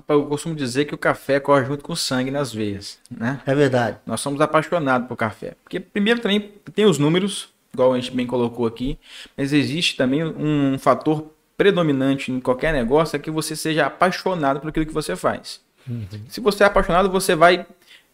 Eu 0.09 0.26
costumo 0.26 0.54
dizer 0.54 0.85
que 0.85 0.95
o 0.95 0.99
café 0.99 1.40
corre 1.40 1.64
junto 1.64 1.83
com 1.83 1.95
o 1.95 1.97
sangue 1.97 2.30
nas 2.30 2.52
veias, 2.52 2.99
né? 3.11 3.40
É 3.47 3.54
verdade. 3.54 3.97
Nós 4.04 4.21
somos 4.21 4.40
apaixonados 4.42 5.09
por 5.09 5.16
café. 5.16 5.54
Porque 5.64 5.80
primeiro 5.80 6.21
também 6.21 6.52
tem 6.75 6.85
os 6.85 6.99
números, 6.99 7.49
igual 7.76 7.92
a 7.92 8.00
gente 8.00 8.11
bem 8.11 8.26
colocou 8.26 8.66
aqui, 8.66 8.99
mas 9.37 9.52
existe 9.52 9.97
também 9.97 10.25
um 10.25 10.78
fator 10.78 11.30
predominante 11.56 12.33
em 12.33 12.40
qualquer 12.40 12.73
negócio 12.73 13.16
é 13.16 13.18
que 13.18 13.30
você 13.30 13.54
seja 13.54 13.87
apaixonado 13.87 14.61
por 14.61 14.68
aquilo 14.68 14.87
que 14.87 14.92
você 14.92 15.14
faz. 15.14 15.61
Uhum. 15.88 16.06
Se 16.28 16.40
você 16.40 16.64
é 16.64 16.66
apaixonado, 16.66 17.11
você 17.11 17.35
vai 17.35 17.66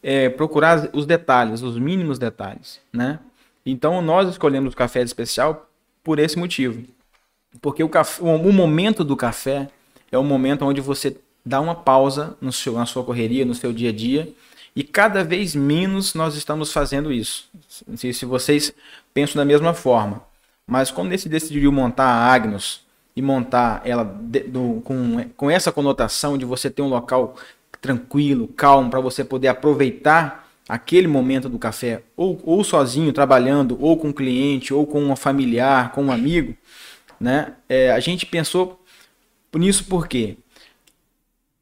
é, 0.02 0.28
procurar 0.28 0.90
os 0.92 1.07
detalhes, 1.07 1.62
os 1.62 1.78
mínimos 1.78 2.19
detalhes, 2.19 2.81
né? 2.92 3.21
Então 3.64 4.02
nós 4.02 4.28
escolhemos 4.28 4.75
o 4.75 4.76
café 4.76 5.00
especial 5.02 5.71
por 6.02 6.19
esse 6.19 6.37
motivo. 6.38 6.83
Porque 7.61 7.83
o, 7.85 7.88
café, 7.88 8.23
o 8.23 8.52
momento 8.52 9.04
do 9.04 9.16
café 9.16 9.69
é 10.11 10.19
o 10.19 10.25
momento 10.25 10.64
onde 10.64 10.81
você 10.81 11.16
dá 11.45 11.61
uma 11.61 11.75
pausa 11.75 12.37
no 12.40 12.52
seu, 12.52 12.75
na 12.75 12.87
sua 12.87 13.04
correria, 13.04 13.45
no 13.45 13.54
seu 13.54 13.73
dia 13.73 13.90
a 13.90 13.92
dia. 13.92 14.28
E 14.75 14.83
cada 14.83 15.23
vez 15.23 15.55
menos 15.55 16.14
nós 16.14 16.35
estamos 16.35 16.73
fazendo 16.73 17.12
isso. 17.12 17.49
Não 17.87 17.97
sei 17.97 18.12
se 18.12 18.25
vocês 18.25 18.73
pensam 19.12 19.37
da 19.37 19.45
mesma 19.45 19.75
forma. 19.75 20.23
Mas 20.67 20.91
quando 20.91 21.12
esse 21.12 21.29
decidiu 21.29 21.71
montar 21.71 22.07
a 22.07 22.33
Agnus 22.33 22.83
e 23.14 23.21
montar 23.21 23.83
ela 23.85 24.05
de, 24.05 24.41
do, 24.41 24.81
com, 24.85 25.29
com 25.37 25.50
essa 25.50 25.71
conotação 25.71 26.38
de 26.38 26.45
você 26.45 26.71
ter 26.71 26.81
um 26.81 26.88
local 26.88 27.37
tranquilo, 27.81 28.49
calmo, 28.49 28.88
para 28.88 29.00
você 29.00 29.23
poder 29.23 29.49
aproveitar 29.49 30.49
aquele 30.69 31.09
momento 31.09 31.49
do 31.49 31.59
café, 31.59 32.02
ou, 32.17 32.41
ou 32.45 32.64
sozinho, 32.64 33.12
trabalhando, 33.12 33.76
ou 33.81 33.99
com 33.99 34.09
um 34.09 34.12
cliente, 34.12 34.73
ou 34.73 34.87
com 34.87 35.02
um 35.02 35.17
familiar, 35.17 35.93
com 35.93 36.05
um 36.05 36.12
amigo, 36.12 36.57
né? 37.21 37.55
É, 37.69 37.91
a 37.91 38.00
gente 38.00 38.25
pensou 38.25 38.81
nisso 39.55 39.85
porque 39.85 40.37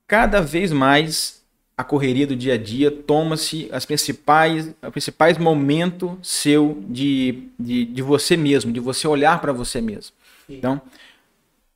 cada 0.07 0.41
vez 0.41 0.71
mais 0.71 1.40
a 1.81 1.85
correria 1.85 2.27
do 2.27 2.37
dia 2.37 2.55
a 2.55 2.59
dia 2.59 2.91
toma-se 2.91 3.69
as 3.73 3.87
principais, 3.87 4.69
os 4.83 4.91
principais 4.91 5.39
momentos 5.39 6.13
seu 6.23 6.85
de, 6.87 7.45
de, 7.59 7.87
de 7.87 8.03
você 8.03 8.37
mesmo, 8.37 8.71
de 8.71 8.79
você 8.79 9.09
olhar 9.09 9.41
para 9.41 9.51
você 9.51 9.81
mesmo. 9.81 10.13
Sim. 10.47 10.57
Então, 10.59 10.83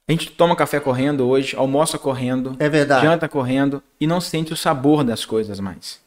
a 0.06 0.12
gente 0.12 0.30
toma 0.32 0.54
café 0.54 0.78
correndo 0.78 1.26
hoje, 1.26 1.56
almoça 1.56 1.99
correndo, 1.99 2.54
é 2.58 2.68
verdade. 2.68 3.06
janta 3.06 3.26
correndo 3.26 3.82
e 3.99 4.06
não 4.06 4.20
sente 4.20 4.52
o 4.52 4.56
sabor 4.56 5.02
das 5.02 5.25
coisas 5.25 5.58
mais. 5.58 5.99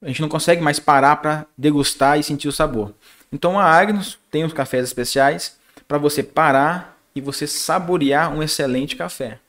A 0.00 0.06
gente 0.06 0.22
não 0.22 0.28
consegue 0.28 0.62
mais 0.62 0.78
parar 0.78 1.16
para 1.16 1.46
degustar 1.58 2.20
e 2.20 2.22
sentir 2.22 2.46
o 2.46 2.52
sabor. 2.52 2.94
Então 3.32 3.58
a 3.58 3.64
Agnus 3.64 4.16
tem 4.30 4.44
os 4.44 4.52
cafés 4.52 4.84
especiais 4.84 5.56
para 5.88 5.98
você 5.98 6.22
parar 6.22 6.96
e 7.12 7.20
você 7.20 7.44
saborear 7.44 8.32
um 8.32 8.40
excelente 8.40 8.94
café. 8.94 9.40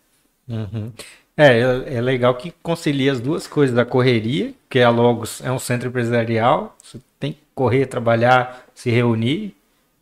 Uhum. 0.49 0.91
É, 1.37 1.95
é 1.95 2.01
legal 2.01 2.33
que 2.33 2.51
concilia 2.63 3.11
as 3.11 3.19
duas 3.19 3.45
coisas 3.45 3.75
da 3.75 3.85
correria, 3.85 4.53
que 4.67 4.79
a 4.79 4.89
Logos 4.89 5.39
é 5.41 5.51
um 5.51 5.59
centro 5.59 5.87
empresarial, 5.87 6.75
você 6.83 6.99
tem 7.19 7.33
que 7.33 7.39
correr, 7.53 7.85
trabalhar, 7.85 8.65
se 8.73 8.89
reunir, 8.89 9.55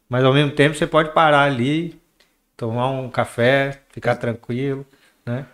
mas 0.07 0.23
ao 0.23 0.33
mesmo 0.33 0.51
tempo 0.51 0.77
você 0.77 0.87
pode 0.87 1.11
parar 1.11 1.43
ali, 1.43 1.99
tomar 2.55 2.89
um 2.89 3.09
café, 3.09 3.81
ficar 3.91 4.15
tranquilo, 4.15 4.85
né? 5.25 5.45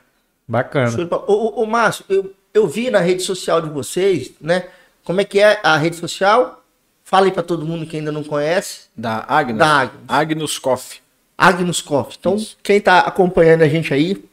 Bacana. 0.47 0.91
Ô, 1.27 1.33
ô, 1.33 1.63
ô 1.63 1.65
Márcio, 1.65 2.05
eu, 2.07 2.31
eu 2.53 2.67
vi 2.67 2.91
na 2.91 2.99
rede 2.99 3.23
social 3.23 3.59
de 3.59 3.69
vocês, 3.69 4.33
né? 4.39 4.67
Como 5.03 5.19
é 5.19 5.25
que 5.25 5.39
é 5.39 5.59
a 5.63 5.77
rede 5.77 5.95
social? 5.95 6.63
Fala 7.03 7.25
aí 7.25 7.31
para 7.31 7.41
todo 7.41 7.65
mundo 7.65 7.85
que 7.87 7.97
ainda 7.97 8.11
não 8.11 8.23
conhece. 8.23 8.81
Da 8.95 9.25
Agnus. 9.27 9.57
Da 9.57 9.79
Agnus. 9.79 10.03
Agnus 10.07 10.59
Coffee. 10.59 10.99
Agnus 11.37 11.81
Coffee. 11.81 12.17
Então, 12.19 12.35
Isso. 12.35 12.57
quem 12.61 12.77
está 12.77 12.99
acompanhando 12.99 13.63
a 13.63 13.67
gente 13.67 13.93
aí, 13.93 14.23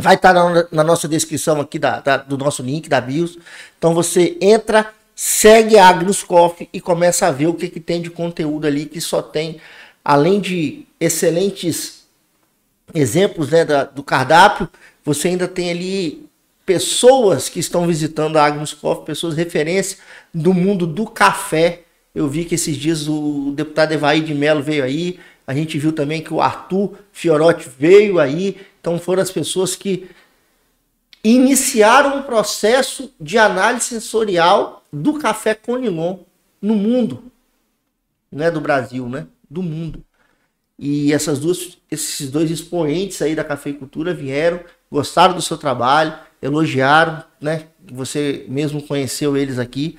Vai 0.00 0.14
estar 0.14 0.32
tá 0.32 0.50
na, 0.50 0.66
na, 0.70 0.84
nossa 0.84 1.08
descrição 1.08 1.60
aqui 1.60 1.78
da, 1.78 2.00
da, 2.00 2.16
do 2.16 2.38
nosso 2.38 2.62
link 2.62 2.88
da 2.88 3.00
BIOS. 3.00 3.38
Então 3.76 3.94
você 3.94 4.36
entra, 4.40 4.92
segue 5.14 5.76
a 5.76 5.88
Agnus 5.88 6.22
Coffee 6.22 6.68
e 6.72 6.80
começa 6.80 7.26
a 7.26 7.30
ver 7.30 7.48
o 7.48 7.54
que, 7.54 7.68
que 7.68 7.80
tem 7.80 8.00
de 8.00 8.10
conteúdo 8.10 8.66
ali 8.66 8.86
que 8.86 9.00
só 9.00 9.20
tem, 9.20 9.60
além 10.04 10.40
de 10.40 10.86
excelentes 11.00 12.06
exemplos 12.94 13.50
né, 13.50 13.64
da, 13.64 13.84
do 13.84 14.02
cardápio, 14.02 14.68
você 15.04 15.28
ainda 15.28 15.48
tem 15.48 15.70
ali 15.70 16.28
pessoas 16.64 17.48
que 17.48 17.58
estão 17.58 17.86
visitando 17.86 18.36
a 18.36 18.44
Agnus 18.44 18.74
Coffee, 18.74 19.06
pessoas 19.06 19.34
referência 19.34 19.98
do 20.32 20.52
mundo 20.52 20.86
do 20.86 21.06
café. 21.06 21.82
Eu 22.14 22.28
vi 22.28 22.44
que 22.44 22.54
esses 22.54 22.76
dias 22.76 23.08
o 23.08 23.52
deputado 23.56 23.92
Evaí 23.92 24.20
de 24.20 24.34
Mello 24.34 24.62
veio 24.62 24.84
aí, 24.84 25.18
a 25.48 25.54
gente 25.54 25.78
viu 25.78 25.92
também 25.92 26.20
que 26.20 26.34
o 26.34 26.42
Arthur 26.42 26.98
Fiorotti 27.10 27.66
veio 27.78 28.18
aí. 28.18 28.58
Então 28.80 28.98
foram 28.98 29.22
as 29.22 29.30
pessoas 29.30 29.74
que 29.76 30.08
iniciaram 31.22 32.18
um 32.18 32.22
processo 32.22 33.12
de 33.20 33.38
análise 33.38 33.86
sensorial 33.86 34.84
do 34.92 35.18
café 35.18 35.54
Conilon 35.54 36.18
no 36.60 36.74
mundo. 36.74 37.24
Não 38.30 38.44
é 38.44 38.50
do 38.50 38.60
Brasil, 38.60 39.08
né? 39.08 39.26
Do 39.50 39.62
mundo. 39.62 40.04
E 40.78 41.12
essas 41.12 41.40
duas, 41.40 41.76
esses 41.90 42.30
dois 42.30 42.50
expoentes 42.50 43.20
aí 43.20 43.34
da 43.34 43.42
cafeicultura 43.42 44.14
vieram, 44.14 44.60
gostaram 44.90 45.34
do 45.34 45.42
seu 45.42 45.58
trabalho, 45.58 46.16
elogiaram, 46.40 47.24
né? 47.40 47.66
Você 47.90 48.44
mesmo 48.48 48.82
conheceu 48.82 49.36
eles 49.36 49.58
aqui. 49.58 49.98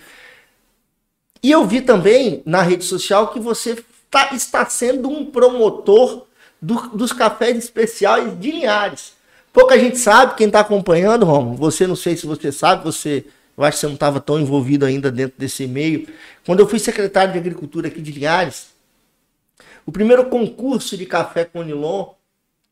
E 1.43 1.51
eu 1.51 1.65
vi 1.65 1.81
também 1.81 2.41
na 2.45 2.61
rede 2.61 2.85
social 2.85 3.33
que 3.33 3.39
você 3.39 3.83
tá, 4.09 4.33
está 4.33 4.65
sendo 4.65 5.09
um 5.09 5.25
promotor 5.25 6.27
do, 6.61 6.89
dos 6.89 7.13
cafés 7.13 7.57
especiais 7.57 8.39
de 8.39 8.51
Linhares. 8.51 9.13
Pouca 9.51 9.77
gente 9.79 9.97
sabe, 9.97 10.35
quem 10.35 10.47
está 10.47 10.59
acompanhando, 10.59 11.25
Romo, 11.25 11.55
você 11.55 11.87
não 11.87 11.95
sei 11.95 12.15
se 12.15 12.25
você 12.25 12.51
sabe, 12.51 12.83
você, 12.83 13.25
eu 13.57 13.63
acho 13.63 13.77
que 13.77 13.81
você 13.81 13.87
não 13.87 13.95
estava 13.95 14.19
tão 14.19 14.39
envolvido 14.39 14.85
ainda 14.85 15.11
dentro 15.11 15.39
desse 15.39 15.65
meio. 15.65 16.07
Quando 16.45 16.59
eu 16.59 16.67
fui 16.67 16.79
secretário 16.79 17.33
de 17.33 17.39
Agricultura 17.39 17.87
aqui 17.87 18.01
de 18.01 18.11
Linhares, 18.11 18.69
o 19.85 19.91
primeiro 19.91 20.25
concurso 20.25 20.95
de 20.95 21.05
café 21.05 21.45
com 21.45 21.63
Nilon, 21.63 22.13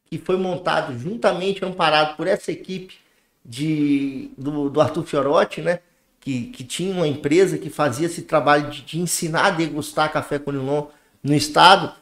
que 0.05 0.17
foi 0.17 0.37
montado 0.37 0.97
juntamente, 0.97 1.65
amparado 1.65 2.15
por 2.15 2.27
essa 2.27 2.51
equipe 2.51 2.95
de, 3.43 4.29
do, 4.37 4.69
do 4.69 4.79
Arthur 4.79 5.03
Fiorotti, 5.03 5.61
né? 5.61 5.79
Que, 6.19 6.47
que 6.47 6.63
tinha 6.63 6.93
uma 6.93 7.07
empresa 7.07 7.57
que 7.57 7.69
fazia 7.69 8.05
esse 8.05 8.21
trabalho 8.21 8.69
de, 8.69 8.81
de 8.81 8.99
ensinar 8.99 9.45
a 9.45 9.49
degustar 9.49 10.11
café 10.11 10.37
com 10.37 10.51
Nilon 10.51 10.87
no 11.23 11.33
estado, 11.33 11.93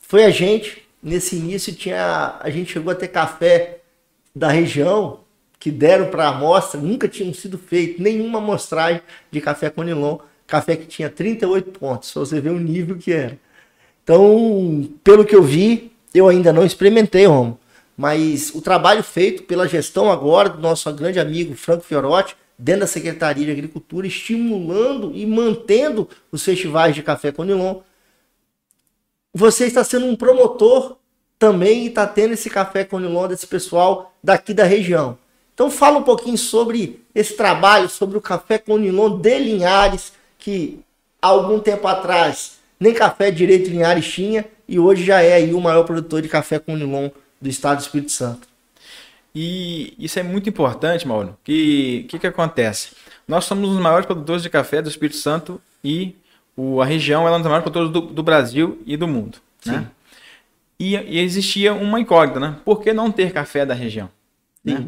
foi 0.00 0.24
a 0.24 0.30
gente, 0.30 0.85
nesse 1.02 1.36
início 1.36 1.74
tinha 1.74 2.36
a 2.40 2.50
gente 2.50 2.72
chegou 2.72 2.92
a 2.92 2.94
ter 2.94 3.08
café 3.08 3.80
da 4.34 4.48
região 4.48 5.20
que 5.58 5.70
deram 5.70 6.10
para 6.10 6.28
amostra, 6.28 6.80
nunca 6.80 7.08
tinham 7.08 7.32
sido 7.32 7.58
feito 7.58 8.02
nenhuma 8.02 8.38
amostragem 8.38 9.00
de 9.30 9.40
café 9.40 9.70
Conilon, 9.70 10.18
café 10.46 10.76
que 10.76 10.86
tinha 10.86 11.08
38 11.08 11.78
pontos, 11.78 12.10
só 12.10 12.20
você 12.20 12.40
vê 12.40 12.50
o 12.50 12.58
nível 12.58 12.96
que 12.96 13.12
era. 13.12 13.38
Então, 14.04 14.88
pelo 15.02 15.24
que 15.24 15.34
eu 15.34 15.42
vi, 15.42 15.90
eu 16.14 16.28
ainda 16.28 16.52
não 16.52 16.64
experimentei, 16.64 17.26
Romo, 17.26 17.58
mas 17.96 18.54
o 18.54 18.60
trabalho 18.60 19.02
feito 19.02 19.42
pela 19.44 19.66
gestão 19.66 20.12
agora 20.12 20.50
do 20.50 20.60
nosso 20.60 20.92
grande 20.92 21.18
amigo 21.18 21.54
Franco 21.54 21.84
Fiorotti, 21.84 22.36
dentro 22.58 22.82
da 22.82 22.86
Secretaria 22.86 23.44
de 23.44 23.50
Agricultura, 23.50 24.06
estimulando 24.06 25.12
e 25.14 25.26
mantendo 25.26 26.08
os 26.30 26.44
festivais 26.44 26.94
de 26.94 27.02
café 27.02 27.32
Conilon, 27.32 27.80
você 29.36 29.66
está 29.66 29.84
sendo 29.84 30.06
um 30.06 30.16
promotor 30.16 30.96
também 31.38 31.84
e 31.84 31.88
está 31.88 32.06
tendo 32.06 32.32
esse 32.32 32.48
café 32.48 32.84
com 32.84 32.98
Nilon 32.98 33.28
desse 33.28 33.46
pessoal 33.46 34.14
daqui 34.24 34.54
da 34.54 34.64
região. 34.64 35.18
Então 35.52 35.70
fala 35.70 35.98
um 35.98 36.02
pouquinho 36.02 36.38
sobre 36.38 37.04
esse 37.14 37.36
trabalho, 37.36 37.86
sobre 37.86 38.16
o 38.16 38.20
café 38.22 38.56
com 38.56 38.78
Nilon 38.78 39.18
de 39.18 39.38
Linhares, 39.38 40.14
que 40.38 40.80
há 41.20 41.28
algum 41.28 41.60
tempo 41.60 41.86
atrás 41.86 42.52
nem 42.80 42.94
café 42.94 43.30
direito 43.30 43.68
Linhares 43.68 44.10
tinha 44.10 44.46
e 44.66 44.78
hoje 44.78 45.04
já 45.04 45.20
é 45.20 45.34
aí 45.34 45.52
o 45.52 45.60
maior 45.60 45.84
produtor 45.84 46.22
de 46.22 46.30
café 46.30 46.58
com 46.58 46.74
Nilon 46.74 47.10
do 47.38 47.48
estado 47.50 47.76
do 47.76 47.82
Espírito 47.82 48.12
Santo. 48.12 48.48
E 49.34 49.92
isso 49.98 50.18
é 50.18 50.22
muito 50.22 50.48
importante, 50.48 51.06
Mauro. 51.06 51.32
O 51.32 51.38
que, 51.44 52.06
que, 52.08 52.18
que 52.18 52.26
acontece? 52.26 52.92
Nós 53.28 53.44
somos 53.44 53.68
os 53.68 53.78
maiores 53.78 54.06
produtores 54.06 54.42
de 54.42 54.48
café 54.48 54.80
do 54.80 54.88
Espírito 54.88 55.18
Santo 55.18 55.60
e 55.84 56.16
o, 56.56 56.80
a 56.80 56.84
região 56.84 57.22
ela 57.22 57.30
é 57.30 57.32
uma 57.32 57.38
das 57.38 57.46
maiores 57.46 57.62
produtoras 57.64 57.90
do, 57.90 58.00
do 58.12 58.22
Brasil 58.22 58.82
e 58.86 58.96
do 58.96 59.06
mundo. 59.06 59.38
Né? 59.64 59.86
E, 60.78 60.96
e, 60.96 61.18
existia 61.20 61.74
uma 61.74 62.00
incógnita, 62.00 62.40
né? 62.40 62.56
Por 62.64 62.82
que 62.82 62.92
não 62.92 63.10
ter 63.10 63.32
café 63.32 63.66
da 63.66 63.74
região? 63.74 64.08
Né? 64.64 64.86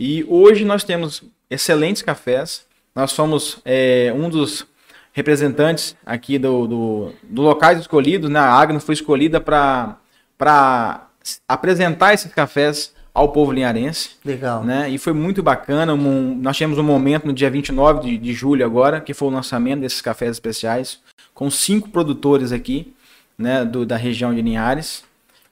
E 0.00 0.24
hoje 0.28 0.64
nós 0.64 0.84
temos 0.84 1.22
excelentes 1.50 2.02
cafés. 2.02 2.66
Nós 2.94 3.12
somos 3.12 3.58
é, 3.64 4.12
um 4.14 4.28
dos 4.28 4.66
representantes 5.12 5.96
aqui 6.04 6.38
do, 6.38 6.66
do, 6.66 7.12
do 7.22 7.42
locais 7.42 7.78
escolhidos. 7.78 8.30
Né? 8.30 8.38
A 8.38 8.52
Agno 8.52 8.80
foi 8.80 8.94
escolhida 8.94 9.40
para 9.40 11.08
apresentar 11.48 12.14
esses 12.14 12.32
cafés 12.32 12.94
ao 13.16 13.30
povo 13.30 13.50
linharense. 13.50 14.10
Legal. 14.22 14.62
Né? 14.62 14.90
E 14.90 14.98
foi 14.98 15.14
muito 15.14 15.42
bacana. 15.42 15.94
Um, 15.94 16.36
nós 16.36 16.54
tivemos 16.54 16.78
um 16.78 16.82
momento 16.82 17.26
no 17.26 17.32
dia 17.32 17.48
29 17.48 18.00
de, 18.00 18.18
de 18.18 18.32
julho 18.34 18.62
agora, 18.62 19.00
que 19.00 19.14
foi 19.14 19.28
o 19.28 19.30
lançamento 19.30 19.80
desses 19.80 20.02
cafés 20.02 20.32
especiais, 20.32 20.98
com 21.32 21.50
cinco 21.50 21.88
produtores 21.88 22.52
aqui, 22.52 22.92
né, 23.38 23.64
do, 23.64 23.86
da 23.86 23.96
região 23.96 24.34
de 24.34 24.42
Linhares. 24.42 25.02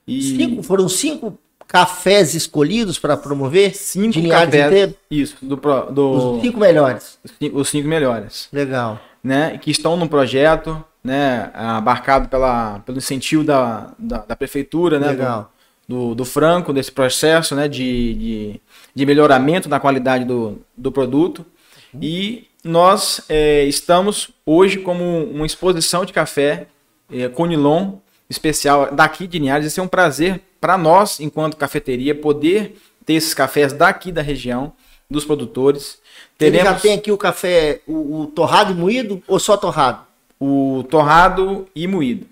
E... 0.06 0.37
Cinco, 0.37 0.62
foram 0.62 0.90
cinco 0.90 1.38
cafés 1.66 2.35
escolhidos 2.35 2.99
para 2.99 3.16
promover? 3.16 3.75
Cinco 3.75 4.12
de 4.12 4.21
Linhares 4.21 4.44
cafés, 4.52 4.66
inteiro? 4.66 4.94
Isso, 5.11 5.37
do, 5.40 5.56
do, 5.90 6.11
Os 6.37 6.42
cinco 6.42 6.61
melhores. 6.61 7.18
Os 7.54 7.68
cinco 7.71 7.88
melhores. 7.88 8.47
Legal. 8.52 9.00
Né, 9.23 9.56
que 9.56 9.71
estão 9.71 9.97
no 9.97 10.06
projeto, 10.06 10.85
né, 11.02 11.50
abarcado 11.54 12.28
pela, 12.28 12.80
pelo 12.80 12.99
incentivo 12.99 13.42
da, 13.42 13.90
da, 13.99 14.18
da 14.18 14.37
prefeitura, 14.37 15.00
né, 15.00 15.09
Legal. 15.09 15.44
Do, 15.44 15.54
do, 15.88 16.14
do, 16.14 16.25
Franco, 16.25 16.73
desse 16.73 16.91
processo 16.91 17.55
né, 17.55 17.69
de, 17.69 18.14
de, 18.14 18.61
de, 18.95 19.07
melhoramento 19.07 19.69
da 19.69 19.79
qualidade 19.79 20.25
do, 20.25 20.61
do 20.76 20.91
produto. 20.91 21.45
E 22.00 22.49
nós 22.62 23.21
é, 23.29 23.64
estamos 23.64 24.31
hoje 24.45 24.79
como 24.79 25.25
uma 25.25 25.47
exposição 25.47 26.05
de 26.05 26.12
café 26.12 26.67
é, 27.12 27.29
Conilon 27.29 27.99
especial 28.29 28.91
daqui 28.93 29.26
de 29.26 29.38
Linhares. 29.38 29.67
Isso 29.67 29.81
é 29.81 29.83
um 29.83 29.88
prazer 29.88 30.41
para 30.61 30.79
nós, 30.79 31.21
enquanto 31.21 31.57
cafeteria, 31.57 32.14
poder 32.14 32.76
ter 33.05 33.14
esses 33.14 33.35
cafés 33.35 33.73
daqui 33.73 34.11
da 34.11 34.23
região, 34.23 34.73
dos 35.11 35.25
produtores. 35.25 35.99
Teremos... 36.38 36.61
Ele 36.61 36.69
já 36.69 36.81
tem 36.81 36.95
aqui 36.95 37.12
o 37.12 37.19
café, 37.19 37.81
o, 37.87 38.23
o 38.23 38.26
torrado 38.26 38.73
e 38.73 38.75
moído 38.75 39.23
ou 39.29 39.38
só 39.38 39.57
torrado? 39.57 40.05
O 40.41 40.85
torrado 40.88 41.69
e 41.75 41.87
moído. 41.87 42.26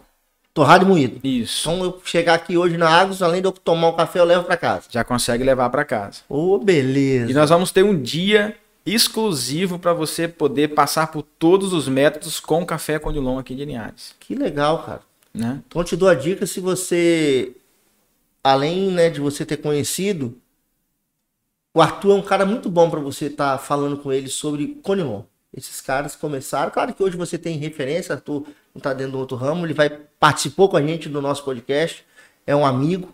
Torrado 0.54 0.84
e 0.84 0.88
moído. 0.88 1.20
Isso. 1.26 1.70
Então 1.70 1.84
eu 1.84 2.00
chegar 2.04 2.34
aqui 2.34 2.58
hoje 2.58 2.76
na 2.76 2.88
Agos, 2.88 3.22
além 3.22 3.40
de 3.40 3.48
eu 3.48 3.52
tomar 3.52 3.88
um 3.88 3.96
café, 3.96 4.20
eu 4.20 4.24
levo 4.24 4.44
para 4.44 4.56
casa. 4.56 4.86
Já 4.90 5.02
consegue 5.02 5.42
levar 5.42 5.70
para 5.70 5.84
casa. 5.84 6.20
Ô, 6.28 6.54
oh, 6.54 6.58
beleza. 6.58 7.30
E 7.30 7.34
nós 7.34 7.48
vamos 7.48 7.72
ter 7.72 7.82
um 7.82 7.98
dia 7.98 8.56
exclusivo 8.84 9.78
para 9.78 9.92
você 9.92 10.28
poder 10.28 10.68
passar 10.68 11.06
por 11.06 11.22
todos 11.22 11.72
os 11.72 11.88
métodos 11.88 12.40
com 12.40 12.66
café 12.66 12.98
Conilon 12.98 13.38
aqui 13.38 13.54
de 13.54 13.64
Linhares. 13.64 14.14
Que 14.20 14.34
legal, 14.34 14.82
cara. 14.84 15.00
Né? 15.32 15.62
Então 15.66 15.82
te 15.82 15.96
dou 15.96 16.08
a 16.08 16.14
dica 16.14 16.46
se 16.46 16.60
você, 16.60 17.52
além 18.44 18.90
né, 18.90 19.08
de 19.08 19.20
você 19.20 19.46
ter 19.46 19.56
conhecido, 19.56 20.36
o 21.72 21.80
Arthur 21.80 22.10
é 22.10 22.14
um 22.14 22.22
cara 22.22 22.44
muito 22.44 22.68
bom 22.68 22.90
para 22.90 23.00
você 23.00 23.26
estar 23.26 23.52
tá 23.52 23.58
falando 23.58 23.96
com 23.96 24.12
ele 24.12 24.28
sobre 24.28 24.78
Conilon. 24.82 25.22
Esses 25.54 25.80
caras 25.80 26.16
começaram. 26.16 26.70
Claro 26.70 26.94
que 26.94 27.02
hoje 27.02 27.16
você 27.16 27.36
tem 27.36 27.58
referência, 27.58 28.14
Arthur 28.14 28.46
não 28.74 28.78
está 28.78 28.94
dentro 28.94 29.12
do 29.12 29.18
outro 29.18 29.36
ramo, 29.36 29.66
ele 29.66 29.74
vai 29.74 29.90
participou 30.18 30.68
com 30.68 30.76
a 30.76 30.82
gente 30.82 31.08
do 31.08 31.20
nosso 31.20 31.44
podcast, 31.44 32.04
é 32.46 32.56
um 32.56 32.64
amigo. 32.64 33.12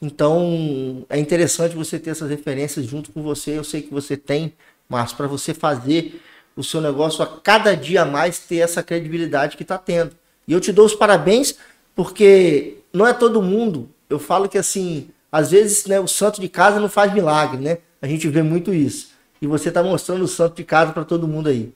Então 0.00 1.06
é 1.08 1.18
interessante 1.18 1.74
você 1.74 1.98
ter 1.98 2.10
essas 2.10 2.28
referências 2.28 2.84
junto 2.84 3.10
com 3.10 3.22
você. 3.22 3.58
Eu 3.58 3.64
sei 3.64 3.82
que 3.82 3.92
você 3.92 4.16
tem, 4.16 4.52
mas 4.88 5.12
para 5.12 5.26
você 5.26 5.54
fazer 5.54 6.20
o 6.54 6.62
seu 6.62 6.80
negócio 6.80 7.22
a 7.22 7.26
cada 7.26 7.76
dia 7.76 8.04
mais 8.04 8.38
ter 8.38 8.58
essa 8.58 8.82
credibilidade 8.82 9.56
que 9.56 9.62
está 9.62 9.78
tendo. 9.78 10.14
E 10.46 10.52
eu 10.52 10.60
te 10.60 10.72
dou 10.72 10.84
os 10.84 10.94
parabéns 10.94 11.54
porque 11.94 12.78
não 12.92 13.06
é 13.06 13.12
todo 13.12 13.42
mundo. 13.42 13.88
Eu 14.10 14.18
falo 14.18 14.48
que 14.48 14.58
assim, 14.58 15.08
às 15.32 15.50
vezes 15.50 15.86
né, 15.86 15.98
o 15.98 16.06
santo 16.06 16.40
de 16.40 16.48
casa 16.48 16.78
não 16.78 16.88
faz 16.88 17.12
milagre, 17.12 17.60
né? 17.60 17.78
A 18.00 18.06
gente 18.06 18.28
vê 18.28 18.42
muito 18.42 18.72
isso. 18.74 19.10
E 19.40 19.46
você 19.46 19.68
está 19.68 19.82
mostrando 19.82 20.22
o 20.22 20.28
santo 20.28 20.56
de 20.56 20.64
casa 20.64 20.92
para 20.92 21.04
todo 21.04 21.28
mundo 21.28 21.48
aí. 21.48 21.72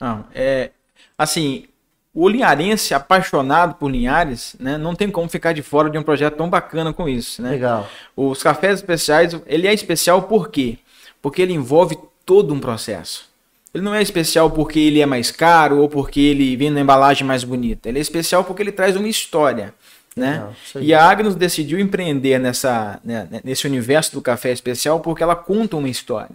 Não, 0.00 0.24
é 0.34 0.70
assim, 1.18 1.66
o 2.14 2.28
linharense 2.28 2.92
apaixonado 2.92 3.74
por 3.74 3.90
Linhares, 3.90 4.56
né, 4.58 4.76
não 4.76 4.94
tem 4.94 5.10
como 5.10 5.28
ficar 5.28 5.52
de 5.52 5.62
fora 5.62 5.88
de 5.88 5.98
um 5.98 6.02
projeto 6.02 6.36
tão 6.36 6.48
bacana 6.48 6.92
com 6.92 7.08
isso, 7.08 7.40
né? 7.40 7.50
Legal. 7.50 7.88
Os 8.16 8.42
cafés 8.42 8.80
especiais, 8.80 9.38
ele 9.46 9.66
é 9.66 9.72
especial 9.72 10.22
por 10.22 10.48
quê? 10.48 10.78
Porque 11.22 11.42
ele 11.42 11.52
envolve 11.52 11.98
todo 12.24 12.52
um 12.52 12.58
processo. 12.58 13.28
Ele 13.72 13.84
não 13.84 13.94
é 13.94 14.02
especial 14.02 14.50
porque 14.50 14.80
ele 14.80 15.00
é 15.00 15.06
mais 15.06 15.30
caro 15.30 15.78
ou 15.78 15.88
porque 15.88 16.20
ele 16.20 16.56
vem 16.56 16.70
na 16.70 16.80
embalagem 16.80 17.24
mais 17.24 17.44
bonita. 17.44 17.88
Ele 17.88 17.98
é 17.98 18.02
especial 18.02 18.42
porque 18.42 18.62
ele 18.62 18.72
traz 18.72 18.96
uma 18.96 19.08
história. 19.08 19.72
Né? 20.16 20.44
e 20.80 20.92
a 20.92 21.08
Agnos 21.08 21.36
decidiu 21.36 21.78
empreender 21.78 22.38
nessa, 22.40 23.00
né, 23.04 23.28
nesse 23.44 23.64
universo 23.64 24.12
do 24.12 24.20
café 24.20 24.50
especial 24.50 24.98
porque 24.98 25.22
ela 25.22 25.36
conta 25.36 25.76
uma 25.76 25.88
história. 25.88 26.34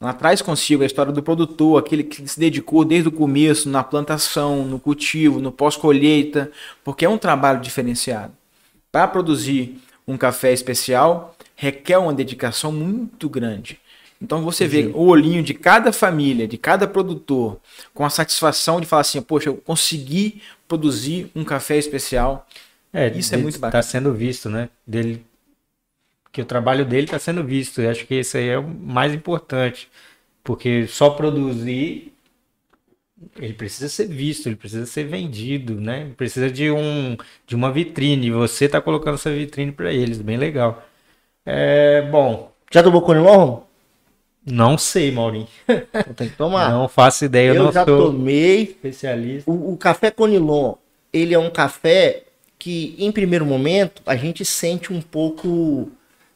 Ela 0.00 0.12
traz 0.12 0.40
consigo 0.40 0.84
a 0.84 0.86
história 0.86 1.12
do 1.12 1.22
produtor, 1.22 1.78
aquele 1.78 2.04
que 2.04 2.26
se 2.28 2.38
dedicou 2.38 2.84
desde 2.84 3.08
o 3.08 3.12
começo 3.12 3.68
na 3.68 3.82
plantação, 3.82 4.64
no 4.64 4.78
cultivo, 4.78 5.40
no 5.40 5.50
pós-colheita, 5.50 6.52
porque 6.84 7.04
é 7.04 7.08
um 7.08 7.18
trabalho 7.18 7.60
diferenciado. 7.60 8.32
Para 8.92 9.08
produzir 9.08 9.80
um 10.06 10.16
café 10.16 10.52
especial, 10.52 11.36
requer 11.56 11.98
uma 11.98 12.14
dedicação 12.14 12.70
muito 12.70 13.28
grande. 13.28 13.80
Então 14.22 14.42
você 14.42 14.66
vê 14.66 14.86
o 14.94 15.06
olhinho 15.06 15.42
de 15.42 15.54
cada 15.54 15.92
família, 15.92 16.46
de 16.46 16.56
cada 16.56 16.86
produtor, 16.86 17.60
com 17.92 18.04
a 18.04 18.10
satisfação 18.10 18.80
de 18.80 18.86
falar 18.86 19.02
assim: 19.02 19.20
poxa, 19.20 19.48
eu 19.48 19.56
consegui 19.56 20.42
produzir 20.66 21.30
um 21.34 21.44
café 21.44 21.76
especial. 21.76 22.46
É, 22.92 23.08
isso 23.16 23.34
é 23.34 23.38
muito 23.38 23.54
tá 23.54 23.66
bacana. 23.66 23.80
Está 23.80 23.92
sendo 23.92 24.12
visto, 24.12 24.48
né? 24.48 24.68
Dele 24.86 25.24
que 26.38 26.42
o 26.42 26.46
trabalho 26.46 26.84
dele 26.84 27.06
está 27.06 27.18
sendo 27.18 27.42
visto. 27.42 27.82
Eu 27.82 27.90
acho 27.90 28.06
que 28.06 28.14
esse 28.14 28.38
aí 28.38 28.48
é 28.48 28.58
o 28.58 28.62
mais 28.62 29.12
importante, 29.12 29.88
porque 30.44 30.86
só 30.86 31.10
produzir 31.10 32.12
ele 33.36 33.54
precisa 33.54 33.88
ser 33.88 34.06
visto, 34.06 34.46
ele 34.46 34.54
precisa 34.54 34.86
ser 34.86 35.02
vendido, 35.02 35.80
né? 35.80 36.12
Precisa 36.16 36.48
de 36.48 36.70
um 36.70 37.16
de 37.44 37.56
uma 37.56 37.72
vitrine. 37.72 38.30
Você 38.30 38.66
está 38.66 38.80
colocando 38.80 39.16
essa 39.16 39.32
vitrine 39.32 39.72
para 39.72 39.92
eles, 39.92 40.22
bem 40.22 40.36
legal. 40.36 40.86
É, 41.44 42.02
bom. 42.02 42.52
Já 42.70 42.84
tomou 42.84 43.02
Conilon? 43.02 43.62
Não 44.46 44.78
sei, 44.78 45.10
Maurinho. 45.10 45.48
Tem 46.14 46.28
que 46.28 46.36
tomar. 46.36 46.70
Não 46.70 46.86
faço 46.88 47.24
ideia, 47.24 47.48
eu, 47.48 47.54
eu 47.56 47.64
não 47.64 47.72
já 47.72 47.84
sou 47.84 48.12
tomei. 48.12 48.62
Especialista. 48.62 49.50
O, 49.50 49.72
o 49.72 49.76
café 49.76 50.12
Conilon, 50.12 50.74
ele 51.12 51.34
é 51.34 51.38
um 51.38 51.50
café 51.50 52.22
que, 52.56 52.94
em 52.96 53.10
primeiro 53.10 53.44
momento, 53.44 54.02
a 54.06 54.14
gente 54.14 54.44
sente 54.44 54.92
um 54.92 55.02
pouco 55.02 55.90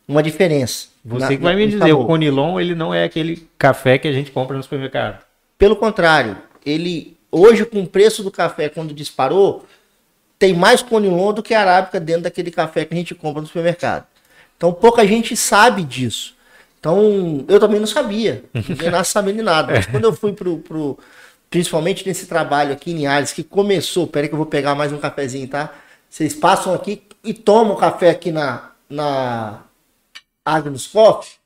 uma 0.07 0.23
diferença. 0.23 0.89
Você 1.05 1.25
na, 1.25 1.29
que 1.29 1.37
vai 1.37 1.57
me 1.57 1.67
dizer, 1.67 1.79
sabor. 1.79 2.05
o 2.05 2.07
Conilon 2.07 2.61
ele 2.61 2.75
não 2.75 2.95
é 2.95 3.05
aquele 3.05 3.49
café 3.59 3.99
que 3.99 4.07
a 4.07 4.13
gente 4.13 4.31
compra 4.31 4.57
no 4.57 4.63
supermercado. 4.63 5.23
Pelo 5.59 5.77
contrário, 5.77 6.37
ele 6.65 7.17
hoje 7.31 7.65
com 7.65 7.81
o 7.81 7.87
preço 7.87 8.23
do 8.23 8.31
café 8.31 8.69
quando 8.69 8.93
disparou, 8.93 9.67
tem 10.39 10.53
mais 10.53 10.83
Conilon 10.83 11.33
do 11.33 11.43
que 11.43 11.55
Arábica 11.55 11.99
dentro 11.99 12.23
daquele 12.23 12.51
café 12.51 12.85
que 12.85 12.95
a 12.95 12.97
gente 12.97 13.15
compra 13.15 13.41
no 13.41 13.47
supermercado. 13.47 14.07
Então 14.57 14.73
pouca 14.73 15.07
gente 15.07 15.37
sabe 15.37 15.83
disso. 15.83 16.37
Então 16.79 17.45
eu 17.49 17.59
também 17.59 17.81
não 17.81 17.87
sabia, 17.87 18.45
nem 18.55 18.91
nada 18.91 19.05
sabendo 19.05 19.37
de 19.37 19.43
nada. 19.43 19.73
Mas 19.73 19.87
quando 19.87 20.05
eu 20.05 20.13
fui 20.13 20.33
pro, 20.33 20.59
pro 20.59 20.99
principalmente 21.49 22.07
nesse 22.07 22.27
trabalho 22.27 22.73
aqui 22.73 22.93
em 22.93 23.07
Ares 23.07 23.33
que 23.33 23.43
começou, 23.43 24.07
peraí 24.07 24.29
que 24.29 24.35
eu 24.35 24.39
vou 24.39 24.47
pegar 24.47 24.75
mais 24.75 24.93
um 24.93 24.99
cafezinho, 24.99 25.49
tá? 25.49 25.73
Vocês 26.09 26.35
passam 26.35 26.75
aqui 26.75 27.03
e 27.25 27.33
tomam 27.33 27.77
café 27.77 28.11
aqui 28.11 28.31
na 28.31 28.71
na 28.89 29.63
Agnus 30.45 30.87
Coffee 30.87 31.37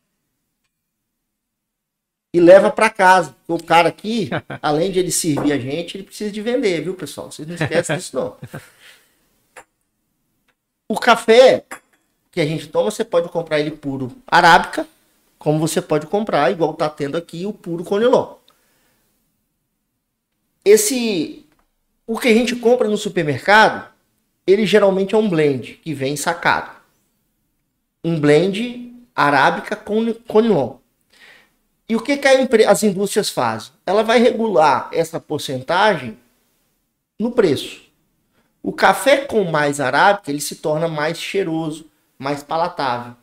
e 2.33 2.41
leva 2.41 2.71
para 2.71 2.91
casa. 2.91 3.35
O 3.49 3.63
cara 3.63 3.89
aqui, 3.89 4.31
além 4.61 4.91
de 4.91 4.99
ele 4.99 5.11
servir 5.11 5.53
a 5.53 5.59
gente, 5.59 5.97
ele 5.97 6.05
precisa 6.05 6.31
de 6.31 6.41
vender, 6.41 6.83
viu, 6.83 6.95
pessoal? 6.95 7.31
Vocês 7.31 7.47
não 7.47 7.55
esquecem 7.55 7.97
disso, 7.97 8.17
não. 8.17 8.37
O 10.89 10.99
café 10.99 11.65
que 12.31 12.41
a 12.41 12.47
gente 12.47 12.69
toma, 12.69 12.91
você 12.91 13.05
pode 13.05 13.29
comprar 13.29 13.59
ele 13.59 13.71
puro 13.71 14.15
arábica, 14.27 14.87
como 15.39 15.59
você 15.59 15.81
pode 15.81 16.07
comprar, 16.07 16.51
igual 16.51 16.75
tá 16.75 16.89
tendo 16.89 17.17
aqui, 17.17 17.47
o 17.47 17.53
puro 17.53 17.83
conilon. 17.83 18.35
Esse, 20.65 21.47
o 22.07 22.19
que 22.19 22.29
a 22.29 22.35
gente 22.35 22.55
compra 22.57 22.89
no 22.89 22.97
supermercado, 22.97 23.91
ele 24.47 24.67
geralmente 24.67 25.15
é 25.15 25.19
um 25.19 25.29
blend 25.29 25.81
que 25.83 25.95
vem 25.95 26.17
sacado 26.17 26.77
um 28.07 28.21
blend 28.21 28.86
arábica 29.17 29.75
com 29.75 30.13
conilon. 30.13 30.77
E 31.89 31.97
o 31.97 32.01
que, 32.01 32.17
que 32.17 32.29
as 32.29 32.83
indústrias 32.83 33.31
fazem? 33.31 33.73
Ela 33.87 34.03
vai 34.03 34.19
regular 34.19 34.91
essa 34.93 35.19
porcentagem 35.19 36.19
no 37.19 37.31
preço. 37.31 37.81
O 38.63 38.73
café 38.73 39.19
com 39.19 39.45
mais 39.45 39.81
arábica 39.81 40.31
ele 40.31 40.41
se 40.41 40.57
torna 40.57 40.89
mais 40.89 41.19
cheiroso, 41.19 41.87
mais 42.19 42.43
palatável. 42.43 43.15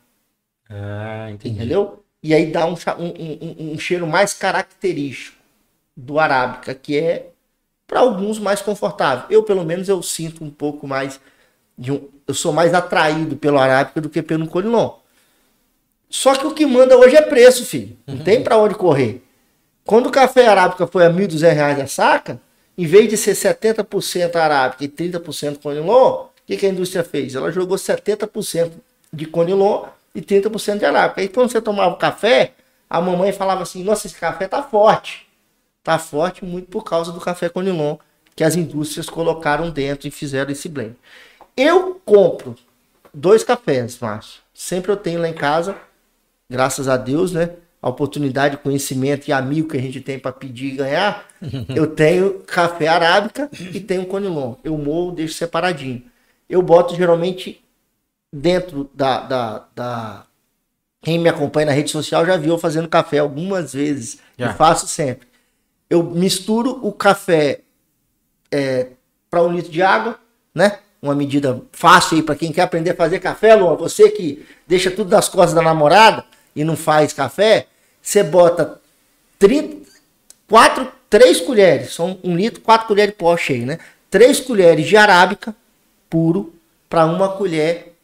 Ah, 0.68 1.30
entendi. 1.30 1.56
Entendeu? 1.56 2.02
E 2.22 2.32
aí 2.32 2.50
dá 2.50 2.66
um, 2.66 2.72
um, 2.72 3.68
um, 3.68 3.72
um 3.74 3.78
cheiro 3.78 4.06
mais 4.06 4.32
característico 4.32 5.36
do 5.94 6.18
arábica, 6.18 6.74
que 6.74 6.98
é 6.98 7.30
para 7.86 8.00
alguns 8.00 8.38
mais 8.38 8.62
confortável. 8.62 9.26
Eu, 9.28 9.42
pelo 9.42 9.64
menos, 9.64 9.88
eu 9.88 10.02
sinto 10.02 10.42
um 10.42 10.50
pouco 10.50 10.88
mais 10.88 11.20
um, 11.78 12.08
eu 12.26 12.34
sou 12.34 12.52
mais 12.52 12.72
atraído 12.72 13.36
pelo 13.36 13.58
arábica 13.58 14.00
do 14.00 14.08
que 14.08 14.22
pelo 14.22 14.48
conilon. 14.48 15.03
Só 16.14 16.32
que 16.36 16.46
o 16.46 16.54
que 16.54 16.64
manda 16.64 16.96
hoje 16.96 17.16
é 17.16 17.22
preço, 17.22 17.66
filho. 17.66 17.96
Não 18.06 18.14
uhum. 18.14 18.22
tem 18.22 18.40
para 18.40 18.56
onde 18.56 18.76
correr. 18.76 19.20
Quando 19.84 20.06
o 20.06 20.12
café 20.12 20.46
arábica 20.46 20.86
foi 20.86 21.04
a 21.04 21.08
R$ 21.08 21.26
1.200 21.26 21.82
a 21.82 21.86
saca, 21.88 22.40
em 22.78 22.86
vez 22.86 23.10
de 23.10 23.16
ser 23.16 23.32
70% 23.32 24.36
arábica 24.36 24.84
e 24.84 24.88
30% 24.88 25.58
conilon, 25.60 26.26
o 26.26 26.28
que, 26.46 26.56
que 26.56 26.66
a 26.66 26.68
indústria 26.68 27.02
fez? 27.02 27.34
Ela 27.34 27.50
jogou 27.50 27.76
70% 27.76 28.70
de 29.12 29.26
conilon 29.26 29.86
e 30.14 30.22
30% 30.22 30.78
de 30.78 30.84
arábica. 30.84 31.20
Aí 31.20 31.26
quando 31.26 31.50
você 31.50 31.60
tomava 31.60 31.96
café, 31.96 32.52
a 32.88 33.00
mamãe 33.00 33.32
falava 33.32 33.64
assim: 33.64 33.82
"Nossa, 33.82 34.06
esse 34.06 34.14
café 34.14 34.46
tá 34.46 34.62
forte". 34.62 35.26
Tá 35.82 35.98
forte 35.98 36.44
muito 36.44 36.68
por 36.68 36.84
causa 36.84 37.10
do 37.10 37.20
café 37.20 37.48
Conilon 37.48 37.96
que 38.36 38.44
as 38.44 38.54
indústrias 38.54 39.10
colocaram 39.10 39.68
dentro 39.68 40.06
e 40.06 40.12
fizeram 40.12 40.52
esse 40.52 40.68
blend. 40.68 40.94
Eu 41.56 42.00
compro 42.04 42.54
dois 43.12 43.42
cafés, 43.42 43.98
Márcio. 43.98 44.40
Sempre 44.54 44.92
eu 44.92 44.96
tenho 44.96 45.20
lá 45.20 45.28
em 45.28 45.34
casa, 45.34 45.76
graças 46.48 46.88
a 46.88 46.96
Deus, 46.96 47.32
né? 47.32 47.50
A 47.80 47.88
oportunidade, 47.88 48.56
conhecimento 48.56 49.28
e 49.28 49.32
amigo 49.32 49.68
que 49.68 49.76
a 49.76 49.80
gente 49.80 50.00
tem 50.00 50.18
para 50.18 50.32
pedir 50.32 50.72
e 50.72 50.76
ganhar. 50.76 51.26
eu 51.74 51.86
tenho 51.86 52.40
café 52.40 52.88
arábica 52.88 53.50
e 53.52 53.80
tenho 53.80 54.06
conilon. 54.06 54.54
Eu 54.64 54.76
morro, 54.78 55.12
deixo 55.12 55.34
separadinho. 55.34 56.02
Eu 56.48 56.62
boto 56.62 56.94
geralmente 56.94 57.62
dentro 58.32 58.90
da, 58.94 59.20
da, 59.20 59.66
da... 59.74 60.26
Quem 61.02 61.18
me 61.18 61.28
acompanha 61.28 61.66
na 61.66 61.72
rede 61.72 61.90
social 61.90 62.24
já 62.24 62.36
viu 62.36 62.54
eu 62.54 62.58
fazendo 62.58 62.88
café 62.88 63.18
algumas 63.18 63.74
vezes. 63.74 64.18
Já. 64.38 64.50
E 64.50 64.54
faço 64.54 64.88
sempre. 64.88 65.28
Eu 65.90 66.02
misturo 66.02 66.80
o 66.82 66.90
café 66.90 67.60
é, 68.50 68.88
para 69.28 69.42
um 69.42 69.52
litro 69.52 69.70
de 69.70 69.82
água, 69.82 70.18
né? 70.54 70.78
Uma 71.02 71.14
medida 71.14 71.60
fácil 71.70 72.16
aí 72.16 72.22
para 72.22 72.34
quem 72.34 72.50
quer 72.50 72.62
aprender 72.62 72.92
a 72.92 72.96
fazer 72.96 73.18
café, 73.18 73.54
Luan. 73.54 73.76
Você 73.76 74.10
que 74.10 74.46
deixa 74.66 74.90
tudo 74.90 75.10
nas 75.10 75.28
costas 75.28 75.52
da 75.52 75.60
namorada 75.60 76.24
e 76.54 76.64
não 76.64 76.76
faz 76.76 77.12
café, 77.12 77.66
você 78.00 78.22
bota 78.22 78.80
30, 79.38 79.88
4, 80.48 80.92
3 81.10 81.40
colheres, 81.40 81.92
são 81.92 82.18
um 82.22 82.36
litro, 82.36 82.60
4 82.60 82.86
colheres 82.86 83.12
de 83.12 83.18
pó 83.18 83.36
cheio, 83.36 83.66
né? 83.66 83.78
3 84.10 84.40
colheres 84.40 84.86
de 84.86 84.96
arábica 84.96 85.54
puro 86.08 86.54
para 86.88 87.06
uma 87.06 87.30
colher 87.30 87.94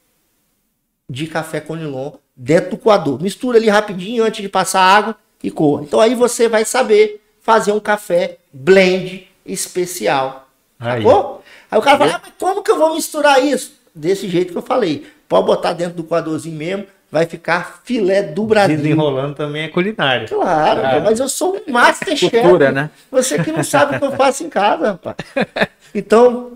de 1.09 1.27
café 1.27 1.61
conilon 1.61 2.13
dentro 2.37 2.71
do 2.71 2.79
coador. 2.79 3.21
Mistura 3.23 3.59
ali 3.59 3.69
rapidinho 3.69 4.25
antes 4.25 4.41
de 4.41 4.49
passar 4.49 4.81
água 4.81 5.17
e 5.43 5.51
coa. 5.51 5.83
Então 5.83 6.01
aí 6.01 6.15
você 6.15 6.49
vai 6.49 6.65
saber 6.65 7.21
fazer 7.41 7.73
um 7.73 7.81
café 7.81 8.39
blend 8.53 9.29
especial. 9.45 10.49
Aí. 10.79 11.03
Sacou? 11.03 11.43
Aí 11.71 11.79
o 11.79 11.83
cara 11.83 11.99
fala, 11.99 12.17
ah, 12.17 12.21
mas 12.25 12.33
como 12.39 12.63
que 12.63 12.71
eu 12.71 12.79
vou 12.79 12.95
misturar 12.95 13.45
isso? 13.45 13.75
Desse 13.95 14.29
jeito 14.29 14.53
que 14.53 14.59
eu 14.59 14.63
falei. 14.63 15.07
Pode 15.29 15.47
botar 15.47 15.73
dentro 15.73 15.95
do 15.95 16.05
coadorzinho 16.05 16.57
mesmo, 16.57 16.87
vai 17.11 17.27
ficar 17.27 17.81
filé 17.85 18.23
do 18.23 18.44
Brasil. 18.44 18.77
Desenrolando 18.77 19.35
também 19.35 19.62
é 19.64 19.68
culinária. 19.68 20.29
Claro, 20.29 20.81
ah. 20.85 21.01
mas 21.01 21.18
eu 21.18 21.29
sou 21.29 21.57
um 21.57 21.73
master 21.73 22.16
chef. 22.16 22.37
né? 22.73 22.90
Você 23.11 23.42
que 23.42 23.51
não 23.51 23.64
sabe 23.64 23.96
o 23.96 23.99
que 23.99 24.05
eu 24.05 24.12
faço 24.12 24.44
em 24.44 24.49
casa, 24.49 24.92
rapaz. 24.92 25.16
Então, 25.92 26.53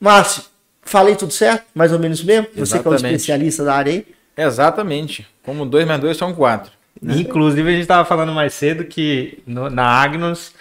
Márcio, 0.00 0.44
falei 0.80 1.14
tudo 1.14 1.30
certo? 1.30 1.66
Mais 1.74 1.92
ou 1.92 1.98
menos 1.98 2.24
mesmo? 2.24 2.46
Exatamente. 2.56 2.66
Você 2.66 2.80
que 2.80 2.88
é 2.88 2.90
um 2.90 2.94
especialista 2.94 3.64
da 3.64 3.74
área 3.74 3.92
aí. 3.92 4.06
Exatamente. 4.34 5.26
Como 5.42 5.66
dois 5.66 5.86
mais 5.86 6.00
dois 6.00 6.16
são 6.16 6.32
quatro. 6.32 6.72
Né? 7.02 7.16
Inclusive, 7.18 7.68
a 7.68 7.72
gente 7.72 7.82
estava 7.82 8.04
falando 8.06 8.32
mais 8.32 8.54
cedo 8.54 8.84
que 8.84 9.42
no, 9.46 9.68
na 9.68 9.84
Agnos 9.84 10.54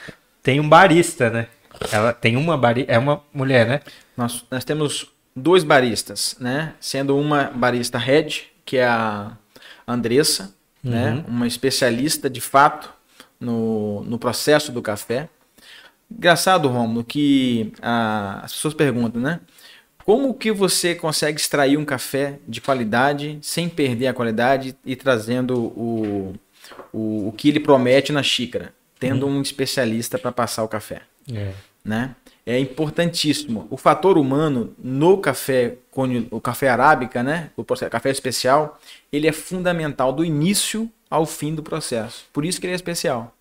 tem 0.43 0.59
um 0.59 0.67
barista, 0.67 1.29
né? 1.29 1.47
Ela 1.91 2.11
tem 2.11 2.35
uma 2.35 2.57
barista, 2.57 2.91
é 2.91 2.97
uma 2.97 3.21
mulher, 3.33 3.67
né? 3.67 3.81
Nós, 4.15 4.43
nós 4.49 4.65
temos 4.65 5.07
dois 5.35 5.63
baristas, 5.63 6.35
né? 6.39 6.73
Sendo 6.79 7.17
uma 7.17 7.51
barista 7.53 7.97
head, 7.97 8.47
que 8.67 8.75
é 8.77 8.85
a 8.85 9.31
Andressa, 9.87 10.53
né? 10.83 11.09
uhum. 11.09 11.15
né? 11.15 11.25
Uma 11.27 11.47
especialista 11.47 12.29
de 12.29 12.41
fato 12.41 12.93
no, 13.39 14.03
no 14.03 14.19
processo 14.19 14.71
do 14.71 14.81
café. 14.81 15.29
Engraçado, 16.11 16.67
Romulo, 16.67 17.03
que 17.03 17.71
a, 17.81 18.41
as 18.43 18.53
pessoas 18.53 18.73
perguntam, 18.73 19.21
né? 19.21 19.39
Como 20.05 20.33
que 20.33 20.51
você 20.51 20.93
consegue 20.95 21.39
extrair 21.39 21.77
um 21.77 21.83
café 21.83 22.39
de 22.47 22.61
qualidade 22.61 23.39
sem 23.41 23.67
perder 23.67 24.07
a 24.07 24.13
qualidade 24.13 24.75
e 24.85 24.95
trazendo 24.95 25.57
o, 25.57 26.35
o, 26.93 27.27
o 27.29 27.31
que 27.31 27.49
ele 27.49 27.59
promete 27.59 28.11
na 28.11 28.23
xícara, 28.23 28.73
tendo 28.99 29.25
uhum. 29.25 29.37
um 29.37 29.41
especialista 29.41 30.17
para 30.17 30.31
passar 30.31 30.63
o 30.63 30.67
café? 30.67 31.01
É. 31.33 31.53
Né? 31.83 32.15
É 32.47 32.57
importantíssimo. 32.57 33.67
O 33.69 33.75
fator 33.75 34.17
humano 34.17 34.73
no 34.81 35.17
café, 35.17 35.75
o 36.31 36.39
café 36.39 36.69
arábica, 36.69 37.21
né? 37.21 37.49
o 37.57 37.65
café 37.65 38.09
especial, 38.09 38.79
ele 39.11 39.27
é 39.27 39.33
fundamental 39.33 40.13
do 40.13 40.23
início 40.23 40.89
ao 41.09 41.25
fim 41.25 41.53
do 41.53 41.61
processo. 41.61 42.25
Por 42.31 42.45
isso 42.45 42.61
que 42.61 42.65
ele 42.65 42.71
é 42.71 42.75
especial. 42.77 43.33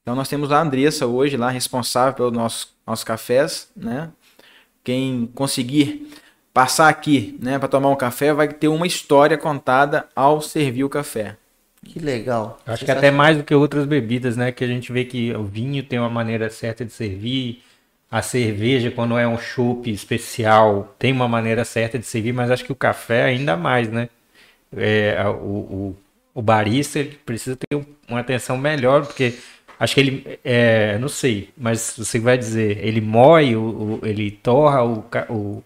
Então 0.00 0.14
nós 0.14 0.28
temos 0.28 0.50
a 0.50 0.62
Andressa 0.62 1.06
hoje 1.06 1.36
lá, 1.36 1.50
responsável 1.50 2.14
pelos 2.14 2.32
nossos, 2.32 2.68
nossos 2.86 3.04
cafés, 3.04 3.68
né? 3.76 4.10
Quem 4.82 5.30
conseguir 5.34 6.10
passar 6.54 6.88
aqui, 6.88 7.38
né, 7.42 7.58
para 7.58 7.68
tomar 7.68 7.90
um 7.90 7.96
café, 7.96 8.32
vai 8.32 8.48
ter 8.48 8.68
uma 8.68 8.86
história 8.86 9.36
contada 9.36 10.08
ao 10.16 10.40
servir 10.40 10.84
o 10.84 10.88
café. 10.88 11.36
Que 11.84 11.98
legal. 11.98 12.58
Acho 12.66 12.78
Você 12.78 12.84
que 12.86 12.90
até 12.90 13.10
mais 13.10 13.36
do 13.36 13.44
que 13.44 13.54
outras 13.54 13.84
bebidas, 13.84 14.38
né? 14.38 14.50
Que 14.52 14.64
a 14.64 14.66
gente 14.66 14.90
vê 14.90 15.04
que 15.04 15.34
o 15.34 15.44
vinho 15.44 15.82
tem 15.82 15.98
uma 15.98 16.08
maneira 16.08 16.48
certa 16.48 16.82
de 16.82 16.92
servir, 16.92 17.62
a 18.14 18.22
cerveja, 18.22 18.92
quando 18.92 19.18
é 19.18 19.26
um 19.26 19.36
chopp 19.36 19.90
especial, 19.90 20.94
tem 21.00 21.10
uma 21.10 21.26
maneira 21.26 21.64
certa 21.64 21.98
de 21.98 22.06
servir, 22.06 22.32
mas 22.32 22.48
acho 22.48 22.64
que 22.64 22.70
o 22.70 22.76
café 22.76 23.24
ainda 23.24 23.56
mais, 23.56 23.90
né? 23.90 24.08
É, 24.76 25.20
o, 25.26 25.32
o, 25.32 25.96
o, 26.32 26.40
barista 26.40 27.00
ele 27.00 27.18
precisa 27.26 27.56
ter 27.56 27.84
uma 28.08 28.20
atenção 28.20 28.56
melhor, 28.56 29.04
porque 29.04 29.36
acho 29.80 29.94
que 29.96 30.00
ele, 30.00 30.38
é, 30.44 30.96
não 30.98 31.08
sei, 31.08 31.50
mas 31.58 31.96
você 31.98 32.20
vai 32.20 32.38
dizer, 32.38 32.78
ele 32.86 33.00
moe, 33.00 33.56
o, 33.56 33.98
o 34.00 34.06
ele 34.06 34.30
torra 34.30 34.84
o, 34.84 35.04
o, 35.28 35.64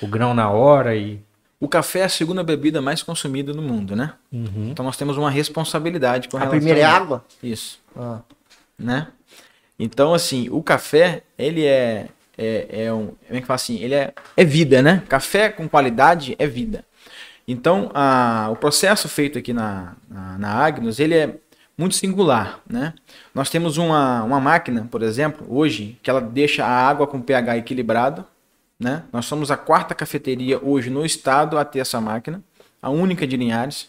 o 0.00 0.06
grão 0.06 0.32
na 0.32 0.48
hora 0.48 0.96
e 0.96 1.20
o 1.60 1.68
café 1.68 1.98
é 1.98 2.04
a 2.04 2.08
segunda 2.08 2.42
bebida 2.42 2.80
mais 2.80 3.02
consumida 3.02 3.52
no 3.52 3.60
mundo, 3.60 3.94
né? 3.94 4.14
Uhum. 4.32 4.70
Então 4.70 4.82
nós 4.82 4.96
temos 4.96 5.18
uma 5.18 5.30
responsabilidade 5.30 6.30
com 6.30 6.38
a 6.38 6.46
primeira 6.46 6.80
é 6.80 6.84
água? 6.84 7.22
Isso. 7.42 7.78
Ah. 7.94 8.20
Né? 8.78 9.08
Então, 9.82 10.14
assim, 10.14 10.48
o 10.48 10.62
café, 10.62 11.24
ele 11.36 11.66
é, 11.66 12.06
é, 12.38 12.84
é 12.84 12.92
um. 12.92 13.08
Como 13.26 13.38
é 13.38 13.40
que 13.40 13.46
fala 13.48 13.56
assim? 13.56 13.80
Ele 13.80 13.94
é, 13.94 14.14
é 14.36 14.44
vida, 14.44 14.80
né? 14.80 15.02
Café 15.08 15.48
com 15.48 15.68
qualidade 15.68 16.36
é 16.38 16.46
vida. 16.46 16.84
Então, 17.48 17.90
a, 17.92 18.48
o 18.52 18.54
processo 18.54 19.08
feito 19.08 19.40
aqui 19.40 19.52
na, 19.52 19.96
na, 20.08 20.38
na 20.38 20.50
Agnos, 20.52 21.00
ele 21.00 21.16
é 21.16 21.34
muito 21.76 21.96
singular, 21.96 22.60
né? 22.64 22.94
Nós 23.34 23.50
temos 23.50 23.76
uma, 23.76 24.22
uma 24.22 24.38
máquina, 24.38 24.86
por 24.88 25.02
exemplo, 25.02 25.44
hoje, 25.48 25.98
que 26.00 26.08
ela 26.08 26.20
deixa 26.20 26.64
a 26.64 26.70
água 26.70 27.04
com 27.04 27.20
pH 27.20 27.56
equilibrado, 27.56 28.24
né? 28.78 29.02
Nós 29.12 29.26
somos 29.26 29.50
a 29.50 29.56
quarta 29.56 29.96
cafeteria 29.96 30.60
hoje 30.62 30.90
no 30.90 31.04
estado 31.04 31.58
a 31.58 31.64
ter 31.64 31.80
essa 31.80 32.00
máquina, 32.00 32.40
a 32.80 32.88
única 32.88 33.26
de 33.26 33.36
Linhares 33.36 33.88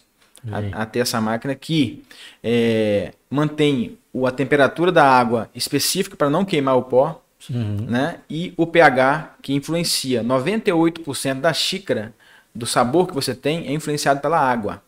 a, 0.52 0.82
a, 0.82 0.86
ter 0.88 1.00
essa 1.00 1.22
máquina 1.22 1.54
que 1.54 2.04
é, 2.44 3.14
mantém 3.30 3.98
a 4.14 4.32
temperatura 4.32 4.92
da 4.92 5.04
água 5.04 5.50
específica 5.56 6.16
para 6.16 6.30
não 6.30 6.46
queimar 6.46 6.78
o 6.78 6.84
pó, 6.84 7.22
uhum. 7.50 7.86
né? 7.90 8.20
E 8.30 8.54
o 8.56 8.68
pH 8.68 9.38
que 9.42 9.54
influencia 9.54 10.24
98% 10.24 11.42
da 11.42 11.52
xícara 11.52 12.14
do 12.54 12.66
sabor 12.66 13.08
que 13.08 13.14
você 13.14 13.34
tem 13.34 13.68
é 13.68 13.74
influenciado 13.74 14.20
pela 14.20 14.40
água, 14.40 14.84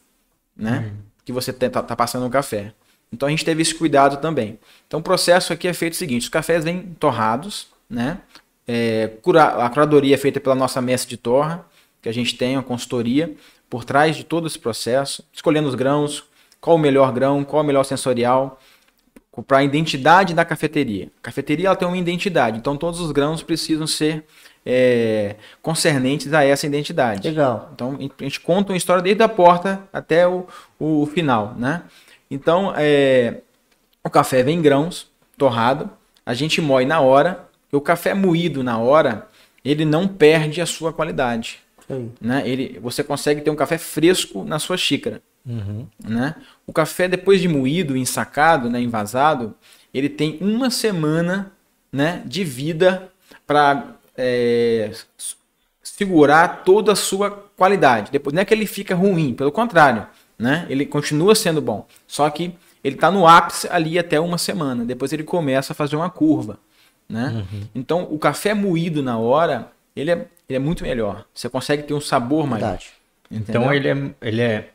né? 0.56 0.92
Uhum. 0.92 0.98
Que 1.26 1.32
você 1.32 1.52
está 1.52 1.82
tá 1.82 1.96
passando 1.96 2.24
no 2.24 2.30
café. 2.30 2.74
Então 3.12 3.28
a 3.28 3.30
gente 3.32 3.44
teve 3.44 3.62
esse 3.62 3.74
cuidado 3.74 4.18
também. 4.18 4.60
Então 4.88 5.00
o 5.00 5.04
processo 5.04 5.52
aqui 5.54 5.68
é 5.68 5.74
feito 5.74 5.94
o 5.94 5.98
seguinte: 5.98 6.24
os 6.24 6.30
cafés 6.30 6.64
vêm 6.64 6.96
torrados, 7.00 7.68
né? 7.90 8.20
É, 8.68 9.12
a 9.62 9.70
curadoria 9.70 10.16
é 10.16 10.18
feita 10.18 10.40
pela 10.40 10.56
nossa 10.56 10.82
mestre 10.82 11.10
de 11.10 11.18
torra, 11.18 11.66
que 12.02 12.10
a 12.10 12.14
gente 12.14 12.36
tem, 12.36 12.58
uma 12.58 12.64
consultoria, 12.64 13.36
por 13.70 13.84
trás 13.84 14.16
de 14.16 14.24
todo 14.24 14.48
esse 14.48 14.58
processo, 14.58 15.24
escolhendo 15.32 15.68
os 15.68 15.76
grãos, 15.76 16.24
qual 16.60 16.76
o 16.76 16.80
melhor 16.80 17.12
grão, 17.12 17.44
qual 17.44 17.64
o 17.64 17.66
melhor 17.66 17.84
sensorial, 17.84 18.60
para 19.44 19.60
a 19.60 19.64
identidade 19.64 20.34
da 20.34 20.46
cafeteria. 20.46 21.10
A 21.20 21.26
cafeteria 21.26 21.68
ela 21.68 21.76
tem 21.76 21.88
uma 21.88 21.98
identidade, 21.98 22.58
então 22.58 22.78
todos 22.78 23.00
os 23.00 23.12
grãos 23.12 23.44
precisam 23.44 23.86
ser 23.86 24.26
é, 24.66 25.36
concernentes 25.62 26.34
a 26.34 26.44
essa 26.44 26.66
identidade. 26.66 27.28
Legal. 27.28 27.70
Então 27.74 27.98
a 28.20 28.24
gente 28.24 28.40
conta 28.40 28.72
uma 28.72 28.78
história 28.78 29.02
desde 29.02 29.22
a 29.22 29.30
porta 29.30 29.84
até 29.92 30.28
o, 30.28 30.48
o 30.80 31.06
final, 31.08 31.54
né? 31.58 31.84
Então 32.30 32.74
é, 32.76 33.42
o 34.04 34.10
café 34.10 34.42
vem 34.44 34.58
em 34.58 34.62
grãos, 34.62 35.08
torrado, 35.38 35.90
a 36.26 36.34
gente 36.34 36.62
moe 36.62 36.86
na 36.86 37.00
hora, 37.02 37.48
o 37.72 37.82
café 37.82 38.14
moído 38.14 38.64
na 38.64 38.78
hora, 38.78 39.28
ele 39.64 39.86
não 39.86 40.08
perde 40.08 40.62
a 40.62 40.66
sua 40.66 40.94
qualidade. 40.94 41.60
Né? 42.20 42.48
Ele, 42.48 42.80
você 42.80 43.04
consegue 43.04 43.42
ter 43.42 43.50
um 43.50 43.56
café 43.56 43.78
fresco 43.78 44.44
na 44.44 44.60
sua 44.60 44.78
xícara. 44.78 45.22
Uhum. 45.46 45.86
Né? 46.04 46.36
O 46.68 46.74
café, 46.74 47.08
depois 47.08 47.42
de 47.42 47.48
moído, 47.48 47.96
ensacado, 47.96 48.70
né, 48.70 48.82
envasado, 48.82 49.56
ele 49.94 50.10
tem 50.10 50.38
uma 50.42 50.70
semana 50.70 51.52
né, 51.92 52.22
de 52.26 52.44
vida 52.44 53.10
para 53.46 53.96
é, 54.18 54.92
segurar 55.82 56.64
toda 56.64 56.92
a 56.92 56.96
sua 56.96 57.32
qualidade. 57.56 58.12
Depois 58.12 58.34
não 58.34 58.42
é 58.42 58.46
que 58.46 58.54
ele 58.54 58.66
fica 58.66 58.96
ruim, 58.96 59.34
pelo 59.34 59.52
contrário, 59.52 60.06
né? 60.38 60.66
Ele 60.70 60.86
continua 60.86 61.36
sendo 61.36 61.62
bom. 61.62 61.88
Só 62.08 62.30
que 62.30 62.54
ele 62.84 62.96
está 62.96 63.10
no 63.10 63.26
ápice 63.26 63.68
ali 63.72 63.98
até 63.98 64.20
uma 64.20 64.38
semana. 64.38 64.84
Depois 64.84 65.14
ele 65.14 65.24
começa 65.24 65.74
a 65.74 65.76
fazer 65.76 65.96
uma 65.96 66.10
curva. 66.10 66.60
Né? 67.08 67.46
Uhum. 67.52 67.62
Então, 67.74 68.08
o 68.12 68.20
café 68.20 68.54
moído 68.54 69.02
na 69.02 69.18
hora, 69.18 69.72
ele 69.96 70.12
é, 70.12 70.28
ele 70.50 70.58
é 70.58 70.60
muito 70.60 70.84
melhor. 70.84 71.26
Você 71.34 71.48
consegue 71.48 71.84
ter 71.84 71.94
um 71.94 72.02
sabor 72.02 72.46
maior. 72.46 72.78
Então, 73.32 73.74
ele 73.74 73.88
é, 73.88 74.12
ele 74.22 74.42
é 74.42 74.70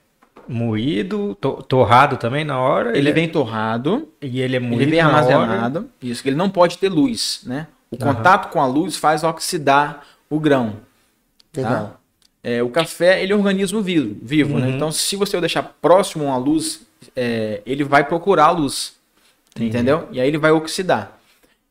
moído, 0.51 1.35
to- 1.41 1.63
torrado 1.63 2.17
também 2.17 2.45
na 2.45 2.59
hora? 2.59 2.97
Ele 2.97 3.09
é- 3.09 3.13
vem 3.13 3.29
torrado, 3.29 4.09
e 4.21 4.41
ele 4.41 4.57
é 4.57 4.61
moído 4.61 4.83
ele 4.83 4.91
vem 4.91 5.03
na 5.03 5.09
hora? 5.09 5.17
armazenado. 5.19 5.89
Isso, 6.03 6.23
que 6.23 6.29
ele 6.29 6.37
não 6.37 6.51
pode 6.51 6.77
ter 6.79 6.89
luz, 6.89 7.41
né? 7.47 7.67
O 7.91 7.97
Aham. 8.03 8.15
contato 8.15 8.51
com 8.53 8.61
a 8.61 8.67
luz 8.67 8.97
faz 8.97 9.23
oxidar 9.25 10.05
o 10.29 10.39
grão. 10.39 10.77
Legal. 11.57 12.01
É, 12.43 12.63
o 12.63 12.71
café, 12.71 13.23
ele 13.23 13.33
é 13.33 13.37
um 13.37 13.41
organismo 13.41 13.83
vivo, 13.83 14.17
vivo 14.23 14.59
né? 14.59 14.67
Uhum. 14.69 14.77
Então, 14.77 14.93
se 14.93 15.15
você 15.17 15.37
o 15.37 15.41
deixar 15.41 15.63
próximo 15.83 16.25
a 16.25 16.29
uma 16.29 16.37
luz, 16.39 16.83
é, 17.15 17.61
ele 17.67 17.85
vai 17.85 18.05
procurar 18.05 18.47
a 18.47 18.51
luz. 18.51 18.95
Entendi. 19.55 19.69
Entendeu? 19.71 20.09
E 20.13 20.21
aí 20.21 20.29
ele 20.29 20.39
vai 20.39 20.51
oxidar. 20.53 21.19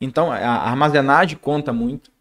Então, 0.02 0.32
a 0.32 0.38
a 0.38 0.70
armazenagem 0.70 1.38
conta 1.42 1.72
muito. 1.74 2.12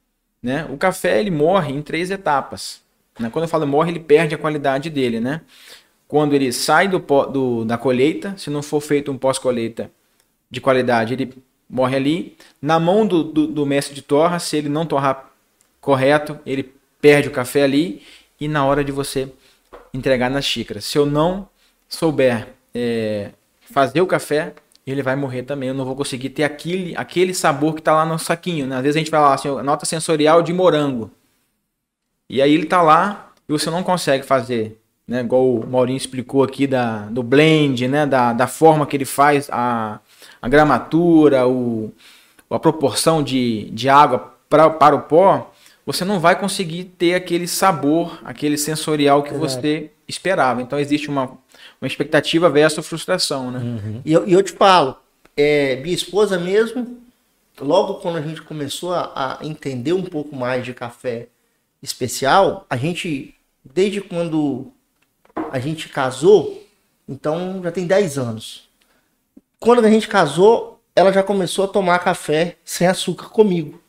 Né? 0.42 0.64
O 0.70 0.76
café, 0.76 1.18
ele 1.20 1.30
morre 1.30 1.72
em 1.74 1.82
três 1.82 2.10
etapas. 2.10 2.80
né? 3.18 3.28
Quando 3.28 3.42
eu 3.44 3.48
falo 3.48 3.66
morre, 3.66 3.90
ele 3.90 3.98
perde 4.00 4.34
a 4.36 4.38
qualidade 4.38 4.88
dele, 4.88 5.18
né? 5.18 5.40
Quando 6.08 6.32
ele 6.34 6.50
sai 6.52 6.88
do, 6.88 6.98
do- 6.98 7.64
da 7.64 7.78
colheita, 7.78 8.34
se 8.36 8.48
não 8.50 8.62
for 8.62 8.80
feito 8.80 9.12
um 9.12 9.18
pós-colheita 9.18 9.90
de 10.50 10.60
qualidade, 10.60 11.12
ele 11.12 11.34
morre 11.68 11.96
ali. 11.96 12.36
Na 12.60 12.80
mão 12.80 13.06
do, 13.06 13.22
do, 13.22 13.46
do 13.46 13.66
mestre 13.66 13.94
de 13.94 14.00
torra, 14.02 14.38
se 14.38 14.56
ele 14.56 14.68
não 14.70 14.86
torrar 14.86 15.30
correto, 15.80 16.38
ele 16.46 16.72
perde 17.00 17.28
o 17.28 17.30
café 17.30 17.62
ali. 17.62 18.02
E 18.40 18.48
na 18.48 18.64
hora 18.64 18.82
de 18.82 18.90
você 18.90 19.30
entregar 19.92 20.30
na 20.30 20.40
xícara. 20.40 20.80
Se 20.80 20.96
eu 20.96 21.04
não 21.04 21.48
souber 21.88 22.48
é, 22.74 23.30
fazer 23.60 24.00
o 24.00 24.06
café, 24.06 24.54
ele 24.86 25.02
vai 25.02 25.14
morrer 25.16 25.42
também. 25.42 25.68
Eu 25.68 25.74
não 25.74 25.84
vou 25.84 25.94
conseguir 25.96 26.30
ter 26.30 26.44
aquele, 26.44 26.96
aquele 26.96 27.34
sabor 27.34 27.74
que 27.74 27.80
está 27.80 27.92
lá 27.92 28.06
no 28.06 28.18
saquinho. 28.18 28.66
Né? 28.66 28.76
Às 28.76 28.82
vezes 28.82 28.96
a 28.96 29.00
gente 29.00 29.10
vai 29.10 29.20
lá 29.20 29.34
assim, 29.34 29.48
nota 29.62 29.84
sensorial 29.84 30.40
de 30.40 30.52
morango. 30.54 31.10
E 32.30 32.40
aí 32.40 32.54
ele 32.54 32.64
tá 32.66 32.80
lá 32.80 33.32
e 33.48 33.52
você 33.52 33.68
não 33.70 33.82
consegue 33.82 34.24
fazer, 34.24 34.78
né? 35.08 35.20
Igual 35.20 35.54
o 35.54 35.66
Maurinho 35.66 35.96
explicou 35.96 36.42
aqui 36.42 36.66
da, 36.66 37.06
do 37.06 37.22
blend, 37.22 37.88
né? 37.88 38.04
Da, 38.04 38.34
da 38.34 38.46
forma 38.46 38.86
que 38.86 38.94
ele 38.94 39.06
faz 39.06 39.48
a, 39.50 39.98
a 40.40 40.48
gramatura, 40.48 41.48
o, 41.48 41.90
a 42.50 42.58
proporção 42.58 43.22
de, 43.22 43.70
de 43.70 43.88
água 43.88 44.34
pra, 44.50 44.68
para 44.68 44.94
o 44.94 45.00
pó, 45.02 45.50
você 45.86 46.04
não 46.04 46.20
vai 46.20 46.38
conseguir 46.38 46.84
ter 46.84 47.14
aquele 47.14 47.48
sabor, 47.48 48.20
aquele 48.22 48.58
sensorial 48.58 49.22
que 49.22 49.30
Verdade. 49.30 49.52
você 49.52 49.90
esperava. 50.06 50.60
Então 50.60 50.78
existe 50.78 51.08
uma, 51.08 51.38
uma 51.80 51.86
expectativa 51.86 52.50
versus 52.50 52.86
frustração, 52.86 53.50
né? 53.50 53.58
Uhum. 53.60 54.02
E 54.04 54.12
eu, 54.12 54.26
eu 54.26 54.42
te 54.42 54.52
falo, 54.52 54.94
é, 55.34 55.76
minha 55.76 55.94
esposa 55.94 56.38
mesmo, 56.38 56.98
logo 57.58 57.94
quando 57.94 58.18
a 58.18 58.22
gente 58.22 58.42
começou 58.42 58.92
a, 58.92 59.38
a 59.40 59.46
entender 59.46 59.94
um 59.94 60.02
pouco 60.02 60.36
mais 60.36 60.64
de 60.64 60.74
café 60.74 61.28
especial, 61.82 62.66
a 62.68 62.76
gente, 62.76 63.34
desde 63.64 64.02
quando 64.02 64.72
a 65.50 65.58
gente 65.58 65.88
casou, 65.88 66.66
então 67.08 67.60
já 67.62 67.72
tem 67.72 67.86
10 67.86 68.18
anos. 68.18 68.68
Quando 69.58 69.84
a 69.84 69.90
gente 69.90 70.08
casou, 70.08 70.80
ela 70.94 71.12
já 71.12 71.22
começou 71.22 71.64
a 71.64 71.68
tomar 71.68 71.98
café 72.00 72.56
sem 72.64 72.86
açúcar 72.86 73.28
comigo. 73.28 73.80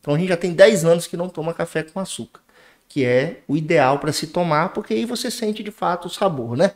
Então 0.00 0.14
a 0.14 0.18
gente 0.18 0.28
já 0.28 0.36
tem 0.36 0.52
10 0.52 0.84
anos 0.84 1.06
que 1.06 1.16
não 1.16 1.28
toma 1.28 1.54
café 1.54 1.82
com 1.82 2.00
açúcar, 2.00 2.40
que 2.88 3.04
é 3.04 3.40
o 3.48 3.56
ideal 3.56 3.98
para 3.98 4.12
se 4.12 4.26
tomar, 4.28 4.70
porque 4.70 4.94
aí 4.94 5.04
você 5.04 5.30
sente 5.30 5.62
de 5.62 5.70
fato 5.70 6.06
o 6.06 6.10
sabor, 6.10 6.56
né? 6.56 6.72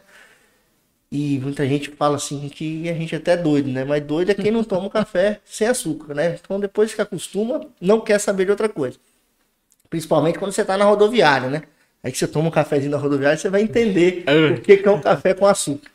E 1.10 1.38
muita 1.38 1.66
gente 1.66 1.90
fala 1.90 2.16
assim 2.16 2.48
que 2.48 2.88
a 2.88 2.92
gente 2.92 3.14
é 3.14 3.18
até 3.18 3.36
doido, 3.36 3.68
né? 3.70 3.84
Mas 3.84 4.04
doido 4.04 4.30
é 4.30 4.34
quem 4.34 4.50
não 4.50 4.62
toma 4.62 4.90
café 4.90 5.40
sem 5.44 5.66
açúcar, 5.66 6.14
né? 6.14 6.38
Então 6.40 6.60
depois 6.60 6.94
que 6.94 7.00
acostuma, 7.00 7.60
não 7.80 8.00
quer 8.00 8.18
saber 8.18 8.44
de 8.44 8.50
outra 8.50 8.68
coisa. 8.68 8.98
Principalmente 9.90 10.38
quando 10.38 10.52
você 10.52 10.64
tá 10.64 10.76
na 10.76 10.84
rodoviária, 10.84 11.48
né? 11.48 11.62
Aí 12.02 12.12
que 12.12 12.18
você 12.18 12.28
toma 12.28 12.48
um 12.48 12.50
cafezinho 12.52 12.90
na 12.92 12.96
rodoviária, 12.96 13.36
você 13.36 13.48
vai 13.50 13.62
entender 13.62 14.24
o 14.58 14.60
que 14.62 14.76
que 14.76 14.88
é 14.88 14.90
um 14.90 15.00
café 15.00 15.34
com 15.34 15.46
açúcar. 15.46 15.90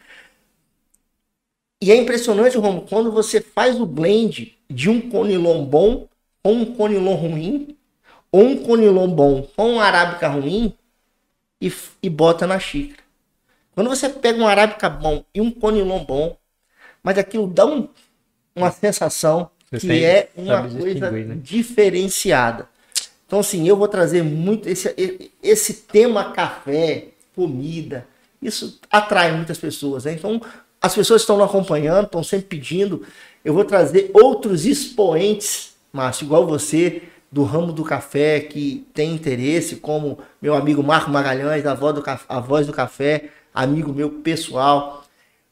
E 1.82 1.92
é 1.92 1.96
impressionante, 1.96 2.58
Romo, 2.58 2.84
quando 2.88 3.12
você 3.12 3.42
faz 3.42 3.80
o 3.80 3.86
blend 3.86 4.58
de 4.70 4.90
um 4.90 5.10
conilon 5.10 5.66
bom 5.66 6.08
com 6.42 6.54
um 6.54 6.66
conilon 6.76 7.16
ruim, 7.16 7.78
ou 8.32 8.44
um 8.44 8.58
conilon 8.64 9.08
bom 9.10 9.44
com 9.56 9.74
um 9.74 9.80
arábica 9.80 10.28
ruim, 10.28 10.74
e, 11.62 11.72
e 12.02 12.10
bota 12.10 12.46
na 12.46 12.60
xícara. 12.60 13.02
Quando 13.74 13.90
você 13.90 14.10
pega 14.10 14.38
um 14.40 14.48
arábica 14.48 14.90
bom 14.90 15.24
e 15.34 15.40
um 15.42 15.50
conilon 15.50 16.04
bom, 16.04 16.38
mas 17.02 17.18
aquilo 17.18 17.48
dá 17.48 17.66
um- 17.66 17.88
uma 18.56 18.72
sensação 18.72 19.50
Você 19.70 19.80
que 19.80 19.88
tem- 19.88 20.06
é 20.06 20.30
uma 20.36 20.70
coisa 20.70 21.12
né? 21.12 21.38
diferenciada. 21.42 22.70
Então, 23.34 23.40
assim, 23.40 23.68
eu 23.68 23.76
vou 23.76 23.88
trazer 23.88 24.22
muito 24.22 24.70
esse, 24.70 25.32
esse 25.42 25.74
tema 25.74 26.26
café, 26.34 27.08
comida, 27.36 28.06
isso 28.40 28.80
atrai 28.92 29.32
muitas 29.32 29.58
pessoas, 29.58 30.06
né? 30.06 30.14
Então, 30.14 30.40
as 30.80 30.94
pessoas 30.94 31.24
estão 31.24 31.44
acompanhando, 31.44 32.06
estão 32.06 32.22
sempre 32.22 32.46
pedindo. 32.46 33.04
Eu 33.44 33.56
vou 33.56 33.66
trazer 33.66 34.12
outros 34.14 34.68
expoentes, 34.68 35.72
Márcio, 35.92 36.26
igual 36.26 36.46
você, 36.46 37.02
do 37.32 37.44
ramo 37.44 37.74
do 37.74 37.84
café, 37.84 38.40
que 38.40 38.86
tem 38.94 39.16
interesse, 39.16 39.78
como 39.78 40.20
meu 40.40 40.54
amigo 40.54 40.84
Marco 40.84 41.10
Magalhães, 41.10 41.66
a 41.66 41.74
voz 41.74 41.96
do, 41.96 42.04
a 42.30 42.40
voz 42.40 42.68
do 42.68 42.72
café, 42.72 43.32
amigo 43.52 43.92
meu 43.92 44.12
pessoal. 44.12 45.06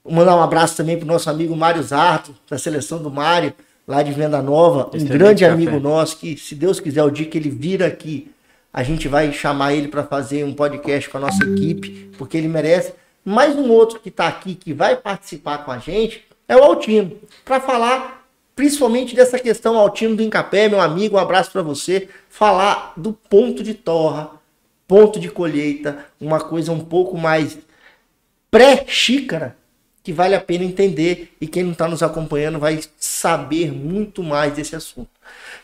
Vou 0.04 0.14
mandar 0.14 0.36
um 0.36 0.44
abraço 0.44 0.78
também 0.78 1.00
pro 1.00 1.08
nosso 1.08 1.32
amigo 1.32 1.56
Mário 1.56 1.82
Zarto, 1.82 2.36
da 2.48 2.60
seleção 2.60 3.02
do 3.02 3.10
Mário, 3.10 3.56
lá 3.92 4.02
de 4.02 4.14
Venda 4.14 4.42
Nova, 4.42 4.86
um 4.86 4.96
Excelente 4.96 5.18
grande 5.18 5.44
café. 5.44 5.54
amigo 5.54 5.80
nosso, 5.80 6.18
que 6.18 6.38
se 6.38 6.56
Deus 6.56 6.80
quiser, 6.80 7.04
o 7.04 7.12
dia 7.12 7.26
que 7.26 7.38
ele 7.38 7.50
vir 7.50 7.84
aqui, 7.84 8.32
a 8.72 8.84
gente 8.84 9.10
vai 9.10 9.34
chamar 9.34 9.74
ele 9.74 9.90
para 9.90 10.02
fazer 10.02 10.46
um 10.46 10.54
podcast 10.54 11.10
com 11.10 11.18
a 11.18 11.22
nossa 11.22 11.44
equipe, 11.44 12.10
porque 12.18 12.38
ele 12.38 12.48
merece. 12.48 12.94
Mais 13.24 13.54
um 13.54 13.70
outro 13.70 14.00
que 14.00 14.08
está 14.08 14.28
aqui, 14.28 14.56
que 14.56 14.74
vai 14.74 14.96
participar 14.96 15.60
com 15.60 15.72
a 15.72 15.78
gente, 15.78 16.26
é 16.48 16.56
o 16.56 16.64
Altino, 16.64 17.12
para 17.44 17.60
falar 17.60 18.26
principalmente 18.56 19.14
dessa 19.14 19.38
questão 19.38 19.78
Altino 19.78 20.16
do 20.16 20.24
Encapé, 20.24 20.70
meu 20.70 20.80
amigo, 20.80 21.18
um 21.18 21.20
abraço 21.20 21.52
para 21.52 21.62
você, 21.62 22.08
falar 22.30 22.94
do 22.96 23.12
ponto 23.12 23.62
de 23.62 23.74
torra, 23.74 24.32
ponto 24.88 25.20
de 25.20 25.30
colheita, 25.30 26.06
uma 26.20 26.40
coisa 26.40 26.72
um 26.72 26.80
pouco 26.80 27.18
mais 27.18 27.58
pré-xícara 28.50 29.58
que 30.04 30.12
vale 30.12 30.36
a 30.36 30.42
pena 30.42 30.64
entender 30.64 31.36
e 31.40 31.48
quem 31.48 31.64
não 31.64 31.74
está 31.74 31.88
nos 31.88 32.02
acompanhando 32.02 32.60
vai 32.60 32.80
saber 32.98 33.72
muito 33.72 34.24
mais 34.24 34.54
desse 34.54 34.76
assunto. 34.76 35.10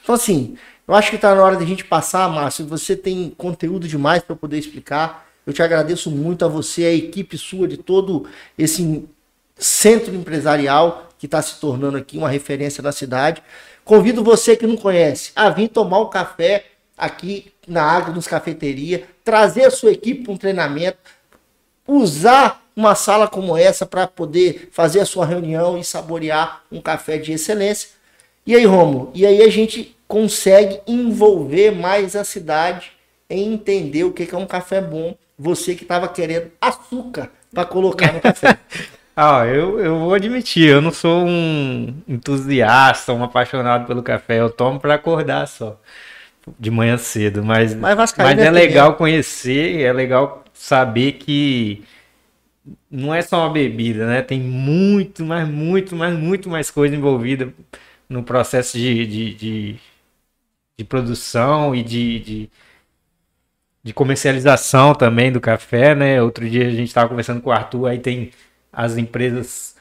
Então, 0.03 0.13
assim, 0.13 0.55
eu 0.87 0.93
acho 0.93 1.09
que 1.09 1.15
está 1.15 1.33
na 1.33 1.43
hora 1.43 1.57
de 1.57 1.63
a 1.63 1.67
gente 1.67 1.83
passar, 1.83 2.29
Márcio. 2.29 2.65
Você 2.67 2.95
tem 2.95 3.33
conteúdo 3.35 3.87
demais 3.87 4.21
para 4.23 4.35
poder 4.35 4.57
explicar. 4.57 5.27
Eu 5.45 5.53
te 5.53 5.61
agradeço 5.63 6.11
muito 6.11 6.45
a 6.45 6.47
você, 6.47 6.85
a 6.85 6.93
equipe 6.93 7.37
sua, 7.37 7.67
de 7.67 7.77
todo 7.77 8.27
esse 8.57 9.05
centro 9.55 10.13
empresarial 10.13 11.09
que 11.17 11.25
está 11.25 11.41
se 11.41 11.59
tornando 11.59 11.97
aqui 11.97 12.17
uma 12.17 12.29
referência 12.29 12.83
na 12.83 12.91
cidade. 12.91 13.41
Convido 13.83 14.23
você 14.23 14.55
que 14.55 14.67
não 14.67 14.77
conhece 14.77 15.31
a 15.35 15.49
vir 15.49 15.69
tomar 15.69 15.99
um 15.99 16.09
café 16.09 16.65
aqui 16.97 17.51
na 17.67 17.83
Agnos 17.83 18.27
Cafeteria, 18.27 19.07
trazer 19.23 19.65
a 19.65 19.71
sua 19.71 19.91
equipe 19.91 20.23
para 20.23 20.33
um 20.33 20.37
treinamento, 20.37 20.97
usar 21.87 22.66
uma 22.77 22.93
sala 22.93 23.27
como 23.27 23.57
essa 23.57 23.87
para 23.87 24.05
poder 24.05 24.69
fazer 24.71 24.99
a 24.99 25.05
sua 25.05 25.25
reunião 25.25 25.79
e 25.79 25.83
saborear 25.83 26.61
um 26.71 26.79
café 26.79 27.17
de 27.17 27.31
excelência. 27.31 27.89
E 28.45 28.55
aí, 28.55 28.65
Romulo, 28.65 29.11
e 29.15 29.25
aí 29.25 29.41
a 29.41 29.49
gente 29.49 29.97
consegue 30.07 30.79
envolver 30.85 31.71
mais 31.71 32.15
a 32.15 32.23
cidade 32.23 32.91
em 33.27 33.51
entender 33.51 34.03
o 34.03 34.13
que 34.13 34.29
é 34.33 34.37
um 34.37 34.45
café 34.45 34.79
bom. 34.79 35.15
Você 35.39 35.73
que 35.73 35.81
estava 35.81 36.07
querendo 36.07 36.51
açúcar 36.61 37.31
para 37.51 37.65
colocar 37.65 38.13
no 38.13 38.21
café. 38.21 38.57
Ah, 39.19 39.47
eu, 39.47 39.79
eu 39.79 39.97
vou 39.97 40.13
admitir, 40.13 40.69
eu 40.69 40.79
não 40.79 40.91
sou 40.91 41.25
um 41.25 41.91
entusiasta, 42.07 43.11
um 43.11 43.23
apaixonado 43.23 43.87
pelo 43.87 44.03
café. 44.03 44.39
Eu 44.39 44.47
tomo 44.51 44.79
para 44.79 44.93
acordar 44.93 45.47
só, 45.47 45.75
de 46.59 46.69
manhã 46.69 46.99
cedo. 46.99 47.43
Mas, 47.43 47.73
Mas 47.73 48.13
mas, 48.15 48.37
é 48.37 48.45
é 48.45 48.51
legal 48.51 48.93
conhecer, 48.93 49.81
é 49.81 49.91
legal 49.91 50.43
saber 50.53 51.13
que 51.13 51.83
não 52.89 53.13
é 53.13 53.21
só 53.21 53.39
uma 53.45 53.53
bebida, 53.53 54.07
né? 54.07 54.21
Tem 54.21 54.39
muito, 54.39 55.25
mas 55.25 55.47
muito, 55.47 55.95
mas 55.95 56.17
muito 56.17 56.49
mais 56.49 56.71
coisa 56.71 56.95
envolvida 56.95 57.53
no 58.09 58.23
processo 58.23 58.77
de, 58.77 59.05
de, 59.07 59.33
de, 59.35 59.79
de 60.77 60.85
produção 60.85 61.75
e 61.75 61.83
de, 61.83 62.19
de, 62.19 62.51
de 63.83 63.93
comercialização 63.93 64.93
também 64.93 65.31
do 65.31 65.39
café, 65.39 65.95
né? 65.95 66.21
Outro 66.21 66.49
dia 66.49 66.67
a 66.67 66.71
gente 66.71 66.87
estava 66.87 67.09
conversando 67.09 67.41
com 67.41 67.49
o 67.49 67.53
Arthur, 67.53 67.87
aí 67.87 67.99
tem 67.99 68.31
as 68.71 68.97
empresas 68.97 69.75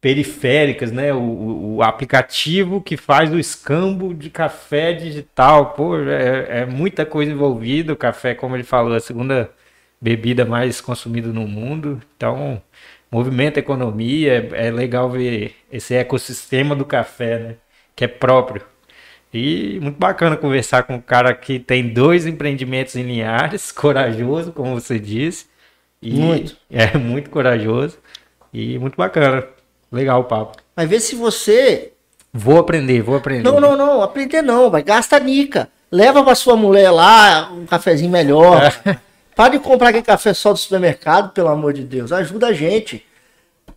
periféricas, 0.00 0.92
né? 0.92 1.12
O, 1.14 1.76
o- 1.78 1.82
aplicativo 1.82 2.80
que 2.82 2.96
faz 2.96 3.32
o 3.32 3.38
escambo 3.38 4.14
de 4.14 4.30
café 4.30 4.92
digital, 4.94 5.72
pô, 5.74 5.98
é, 5.98 6.62
é 6.62 6.66
muita 6.66 7.06
coisa 7.06 7.32
envolvida. 7.32 7.92
O 7.92 7.96
café, 7.96 8.34
como 8.34 8.56
ele 8.56 8.64
falou, 8.64 8.94
é 8.94 8.98
a 8.98 9.00
segunda 9.00 9.50
bebida 10.00 10.44
mais 10.44 10.80
consumida 10.80 11.28
no 11.28 11.46
mundo. 11.46 12.00
Então, 12.16 12.62
movimenta 13.10 13.58
a 13.58 13.62
economia, 13.62 14.50
é, 14.52 14.68
é 14.68 14.70
legal 14.70 15.10
ver 15.10 15.56
esse 15.70 15.94
ecossistema 15.94 16.74
do 16.74 16.84
café, 16.84 17.38
né? 17.38 17.54
Que 17.96 18.04
é 18.04 18.08
próprio. 18.08 18.62
E 19.32 19.78
muito 19.82 19.98
bacana 19.98 20.36
conversar 20.36 20.84
com 20.84 20.94
um 20.94 21.00
cara 21.00 21.34
que 21.34 21.58
tem 21.58 21.88
dois 21.88 22.26
empreendimentos 22.26 22.96
em 22.96 23.02
Linhares, 23.02 23.70
corajoso, 23.72 24.52
como 24.52 24.80
você 24.80 24.98
disse, 24.98 25.46
Muito. 26.02 26.56
É 26.70 26.96
muito 26.96 27.28
corajoso 27.28 27.98
e 28.52 28.78
muito 28.78 28.96
bacana. 28.96 29.44
Legal 29.90 30.20
o 30.20 30.24
papo. 30.24 30.56
Mas 30.76 30.88
vê 30.88 31.00
se 31.00 31.14
você. 31.14 31.92
Vou 32.32 32.58
aprender, 32.58 33.02
vou 33.02 33.16
aprender. 33.16 33.42
Não, 33.42 33.58
não, 33.58 33.76
não, 33.76 34.02
aprender 34.02 34.42
não, 34.42 34.70
vai. 34.70 34.82
Gasta 34.82 35.18
nica. 35.18 35.68
Leva 35.90 36.22
pra 36.22 36.34
sua 36.34 36.56
mulher 36.56 36.90
lá 36.90 37.50
um 37.50 37.64
cafezinho 37.64 38.10
melhor. 38.10 38.72
Para 39.38 39.50
de 39.50 39.60
comprar 39.60 39.90
aquele 39.90 40.02
café 40.02 40.34
só 40.34 40.52
do 40.52 40.58
supermercado, 40.58 41.30
pelo 41.30 41.46
amor 41.46 41.72
de 41.72 41.84
Deus. 41.84 42.10
Ajuda 42.10 42.48
a 42.48 42.52
gente. 42.52 43.06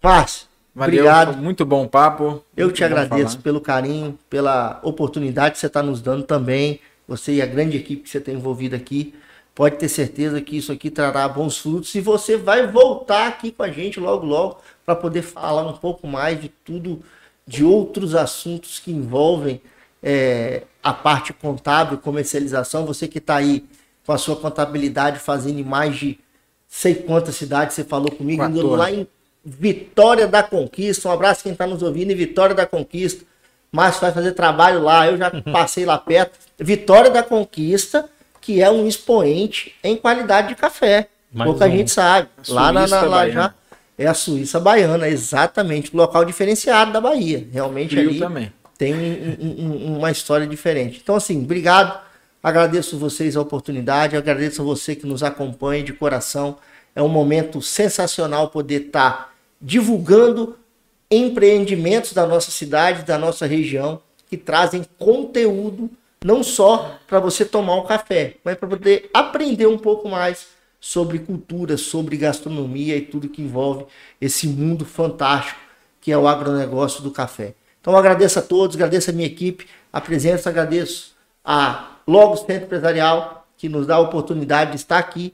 Márcio, 0.02 0.48
Valeu, 0.74 1.04
obrigado. 1.04 1.38
muito 1.38 1.64
bom 1.64 1.88
papo. 1.88 2.44
Eu 2.58 2.72
te 2.72 2.84
agradeço 2.84 3.34
falar. 3.34 3.44
pelo 3.44 3.62
carinho, 3.62 4.18
pela 4.28 4.80
oportunidade 4.82 5.52
que 5.52 5.60
você 5.60 5.68
está 5.68 5.84
nos 5.84 6.02
dando 6.02 6.24
também. 6.24 6.80
Você 7.08 7.34
e 7.34 7.44
a 7.44 7.46
grande 7.46 7.78
equipe 7.78 8.02
que 8.02 8.10
você 8.10 8.20
tem 8.20 8.34
envolvida 8.34 8.76
aqui. 8.76 9.14
Pode 9.54 9.76
ter 9.76 9.88
certeza 9.88 10.42
que 10.42 10.58
isso 10.58 10.72
aqui 10.72 10.90
trará 10.90 11.30
bons 11.30 11.60
frutos 11.60 11.94
e 11.94 12.02
você 12.02 12.38
vai 12.38 12.66
voltar 12.66 13.28
aqui 13.28 13.52
com 13.52 13.62
a 13.62 13.70
gente 13.70 14.00
logo, 14.00 14.26
logo, 14.26 14.58
para 14.84 14.96
poder 14.96 15.22
falar 15.22 15.68
um 15.68 15.78
pouco 15.78 16.08
mais 16.08 16.42
de 16.42 16.50
tudo, 16.50 17.04
de 17.46 17.64
outros 17.64 18.16
assuntos 18.16 18.80
que 18.80 18.92
envolvem 18.92 19.62
é, 20.02 20.64
a 20.82 20.92
parte 20.92 21.32
contábil, 21.34 22.00
comercialização. 22.00 22.84
Você 22.88 23.08
que 23.08 23.20
está 23.20 23.36
aí 23.36 23.64
com 24.06 24.12
a 24.14 24.18
sua 24.18 24.36
contabilidade 24.36 25.20
fazendo 25.20 25.60
em 25.60 25.64
mais 25.64 25.96
de 25.98 26.20
sei 26.68 26.96
quantas 26.96 27.36
cidades 27.36 27.76
você 27.76 27.84
falou 27.84 28.12
comigo, 28.12 28.44
indo 28.44 28.56
14. 28.62 28.78
lá 28.78 28.92
em 28.92 29.08
Vitória 29.44 30.28
da 30.28 30.42
Conquista. 30.44 31.10
Um 31.10 31.12
abraço 31.12 31.44
quem 31.44 31.52
está 31.52 31.66
nos 31.68 31.82
ouvindo 31.82 32.12
em 32.12 32.16
Vitória 32.16 32.56
da 32.56 32.66
Conquista. 32.66 33.24
Márcio 33.72 34.02
vai 34.02 34.12
fazer 34.12 34.34
trabalho 34.34 34.82
lá, 34.82 35.08
eu 35.08 35.18
já 35.18 35.30
passei 35.52 35.86
lá 35.86 35.98
perto. 35.98 36.38
Vitória 36.60 37.10
da 37.10 37.24
Conquista, 37.24 38.10
que 38.40 38.62
é 38.62 38.70
um 38.70 38.88
expoente 38.88 39.74
em 39.84 39.96
qualidade 39.96 40.50
de 40.50 40.56
café. 40.56 41.08
Mais 41.32 41.50
Pouca 41.50 41.66
um. 41.66 41.72
gente 41.72 41.90
sabe. 41.92 42.28
A 42.50 42.54
Lá, 42.54 42.72
na, 42.72 42.88
na- 42.88 43.02
lá 43.04 43.30
já 43.30 43.54
é 43.98 44.06
a 44.08 44.14
Suíça 44.14 44.60
Baiana, 44.60 45.08
exatamente. 45.08 45.94
O 45.94 45.98
local 45.98 46.26
diferenciado 46.26 46.92
da 46.92 47.00
Bahia. 47.00 47.48
Realmente 47.52 47.96
Frio 47.96 48.10
ali 48.10 48.20
também. 48.20 48.52
tem 48.78 48.94
um- 48.94 49.38
um- 49.66 49.98
uma 50.00 50.12
história 50.12 50.46
diferente. 50.46 51.00
Então, 51.02 51.16
assim, 51.16 51.42
obrigado. 51.44 52.00
Agradeço 52.44 52.98
vocês 52.98 53.36
a 53.36 53.42
oportunidade, 53.42 54.18
agradeço 54.18 54.62
a 54.62 54.66
você 54.66 54.96
que 54.96 55.06
nos 55.06 55.22
acompanha 55.22 55.84
de 55.84 55.94
coração. 55.94 56.58
É 56.96 57.02
um 57.02 57.08
momento 57.08 57.62
sensacional 57.62 58.50
poder 58.50 58.88
estar 58.88 59.34
divulgando 59.62 60.58
empreendimentos 61.10 62.14
da 62.14 62.26
nossa 62.26 62.50
cidade, 62.50 63.04
da 63.04 63.18
nossa 63.18 63.46
região, 63.46 64.02
que 64.28 64.38
trazem 64.38 64.86
conteúdo 64.98 65.90
não 66.24 66.44
só 66.44 67.00
para 67.08 67.20
você 67.20 67.44
tomar 67.44 67.76
um 67.76 67.86
café, 67.86 68.36
mas 68.44 68.56
para 68.56 68.70
poder 68.70 69.10
aprender 69.14 69.68
um 69.68 69.78
pouco 69.78 70.08
mais 70.08 70.48
sobre 70.80 71.20
cultura, 71.20 71.78
sobre 71.78 72.18
gastronomia 72.18 72.96
e 72.96 73.02
tudo 73.02 73.30
que 73.30 73.42
envolve 73.42 73.86
esse 74.20 74.48
mundo 74.48 74.86
fantástico 74.86 75.60
que 76.02 76.12
é 76.12 76.18
o 76.18 76.28
agronegócio 76.28 77.04
do 77.04 77.12
café. 77.12 77.54
Então 77.80 77.96
agradeço 77.96 78.40
a 78.40 78.42
todos, 78.42 78.76
agradeço 78.76 79.12
a 79.12 79.14
minha 79.14 79.28
equipe, 79.28 79.68
a 79.94 80.02
presença, 80.02 80.50
agradeço 80.50 81.16
a 81.46 81.91
Logos 82.08 82.42
Centro 82.42 82.66
Empresarial, 82.66 83.48
que 83.58 83.70
nos 83.70 83.88
dá 83.88 83.96
a 83.96 84.00
oportunidade 84.00 84.72
de 84.72 84.78
estar 84.78 84.98
aqui 84.98 85.34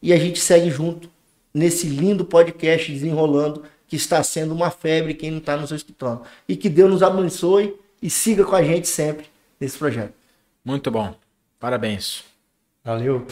e 0.00 0.12
a 0.12 0.16
gente 0.16 0.40
segue 0.40 0.70
junto 0.70 1.10
nesse 1.52 1.86
lindo 1.86 2.24
podcast 2.24 2.90
desenrolando 2.92 3.64
que 3.86 3.96
está 3.96 4.22
sendo 4.22 4.54
uma 4.54 4.70
febre 4.70 5.14
quem 5.14 5.30
não 5.30 5.38
está 5.38 5.56
nos 5.56 5.70
escutando. 5.70 6.22
E 6.48 6.56
que 6.56 6.68
Deus 6.68 6.90
nos 6.90 7.02
abençoe 7.02 7.74
e 8.00 8.08
siga 8.08 8.44
com 8.44 8.54
a 8.54 8.62
gente 8.62 8.86
sempre 8.86 9.26
nesse 9.58 9.78
projeto. 9.78 10.14
Muito 10.64 10.90
bom. 10.90 11.14
Parabéns. 11.58 12.24
Valeu. 12.84 13.26